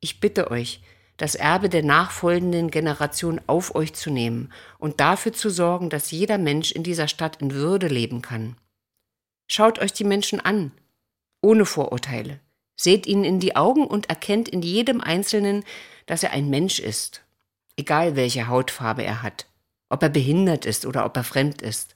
Ich 0.00 0.18
bitte 0.18 0.50
euch, 0.50 0.82
das 1.16 1.36
Erbe 1.36 1.68
der 1.68 1.84
nachfolgenden 1.84 2.72
Generation 2.72 3.40
auf 3.46 3.76
euch 3.76 3.94
zu 3.94 4.10
nehmen 4.10 4.52
und 4.78 4.98
dafür 4.98 5.32
zu 5.32 5.48
sorgen, 5.48 5.90
dass 5.90 6.10
jeder 6.10 6.38
Mensch 6.38 6.72
in 6.72 6.82
dieser 6.82 7.06
Stadt 7.06 7.40
in 7.40 7.52
Würde 7.52 7.86
leben 7.86 8.20
kann. 8.20 8.56
Schaut 9.46 9.78
euch 9.78 9.92
die 9.92 10.02
Menschen 10.02 10.40
an, 10.40 10.72
ohne 11.40 11.66
Vorurteile. 11.66 12.40
Seht 12.76 13.06
ihnen 13.06 13.24
in 13.24 13.38
die 13.38 13.54
Augen 13.54 13.86
und 13.86 14.08
erkennt 14.08 14.48
in 14.48 14.62
jedem 14.62 15.00
Einzelnen, 15.00 15.64
dass 16.06 16.24
er 16.24 16.32
ein 16.32 16.50
Mensch 16.50 16.80
ist, 16.80 17.22
egal 17.76 18.16
welche 18.16 18.48
Hautfarbe 18.48 19.04
er 19.04 19.22
hat, 19.22 19.46
ob 19.88 20.02
er 20.02 20.08
behindert 20.08 20.66
ist 20.66 20.84
oder 20.84 21.04
ob 21.04 21.16
er 21.16 21.22
fremd 21.22 21.62
ist. 21.62 21.94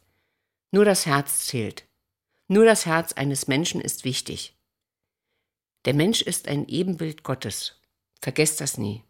Nur 0.71 0.85
das 0.85 1.07
Herz 1.07 1.47
zählt. 1.47 1.88
Nur 2.49 2.65
das 2.65 2.87
Herz 2.87 3.13
eines 3.13 3.47
Menschen 3.47 3.81
ist 3.81 4.05
wichtig. 4.05 4.55
Der 5.85 5.95
Mensch 5.95 6.23
ist 6.23 6.49
ein 6.49 6.67
Ebenbild 6.67 7.23
Gottes. 7.23 7.81
Vergesst 8.21 8.61
das 8.61 8.79
nie. 8.79 9.05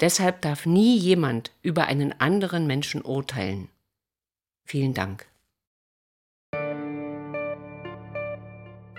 Deshalb 0.00 0.42
darf 0.42 0.66
nie 0.66 0.96
jemand 0.96 1.52
über 1.62 1.86
einen 1.86 2.12
anderen 2.20 2.66
Menschen 2.66 3.02
urteilen. 3.02 3.68
Vielen 4.64 4.94
Dank. 4.94 5.26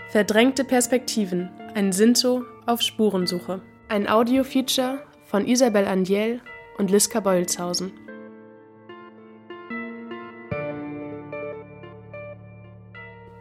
Verdrängte 0.10 0.64
Perspektiven. 0.64 1.50
Ein 1.76 1.92
Sinto 1.92 2.46
auf 2.66 2.82
Spurensuche. 2.82 3.62
Ein 3.90 4.08
Audio-Feature 4.08 5.06
von 5.26 5.48
Isabel 5.48 5.86
Andiel 5.86 6.42
und 6.78 6.92
Liska 6.92 7.20
Beulshausen. 7.20 8.03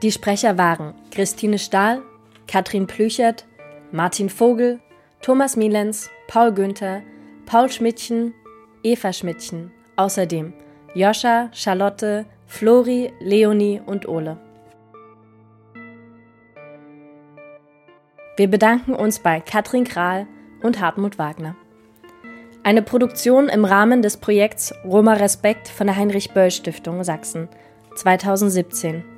Die 0.02 0.10
Sprecher 0.10 0.58
waren 0.58 0.94
Christine 1.12 1.60
Stahl, 1.60 2.02
Katrin 2.48 2.88
Plüchert, 2.88 3.46
Martin 3.92 4.28
Vogel, 4.28 4.80
Thomas 5.20 5.54
Mielens, 5.54 6.10
Paul 6.26 6.52
Günther, 6.52 7.02
Paul 7.46 7.70
Schmidtchen, 7.70 8.34
Eva 8.82 9.12
Schmidtchen, 9.12 9.70
außerdem 9.94 10.54
Joscha, 10.94 11.50
Charlotte, 11.52 12.26
Flori, 12.48 13.12
Leonie 13.20 13.80
und 13.86 14.08
Ole. 14.08 14.38
Wir 18.36 18.48
bedanken 18.48 18.96
uns 18.96 19.20
bei 19.20 19.40
Katrin 19.40 19.84
Kral 19.84 20.26
und 20.64 20.80
Hartmut 20.80 21.18
Wagner. 21.18 21.54
Eine 22.64 22.82
Produktion 22.82 23.48
im 23.48 23.64
Rahmen 23.64 24.02
des 24.02 24.16
Projekts 24.16 24.74
Roma 24.84 25.12
Respekt 25.12 25.68
von 25.68 25.86
der 25.86 25.94
Heinrich 25.94 26.32
Böll 26.32 26.50
Stiftung 26.50 27.04
Sachsen 27.04 27.48
2017. 27.94 29.11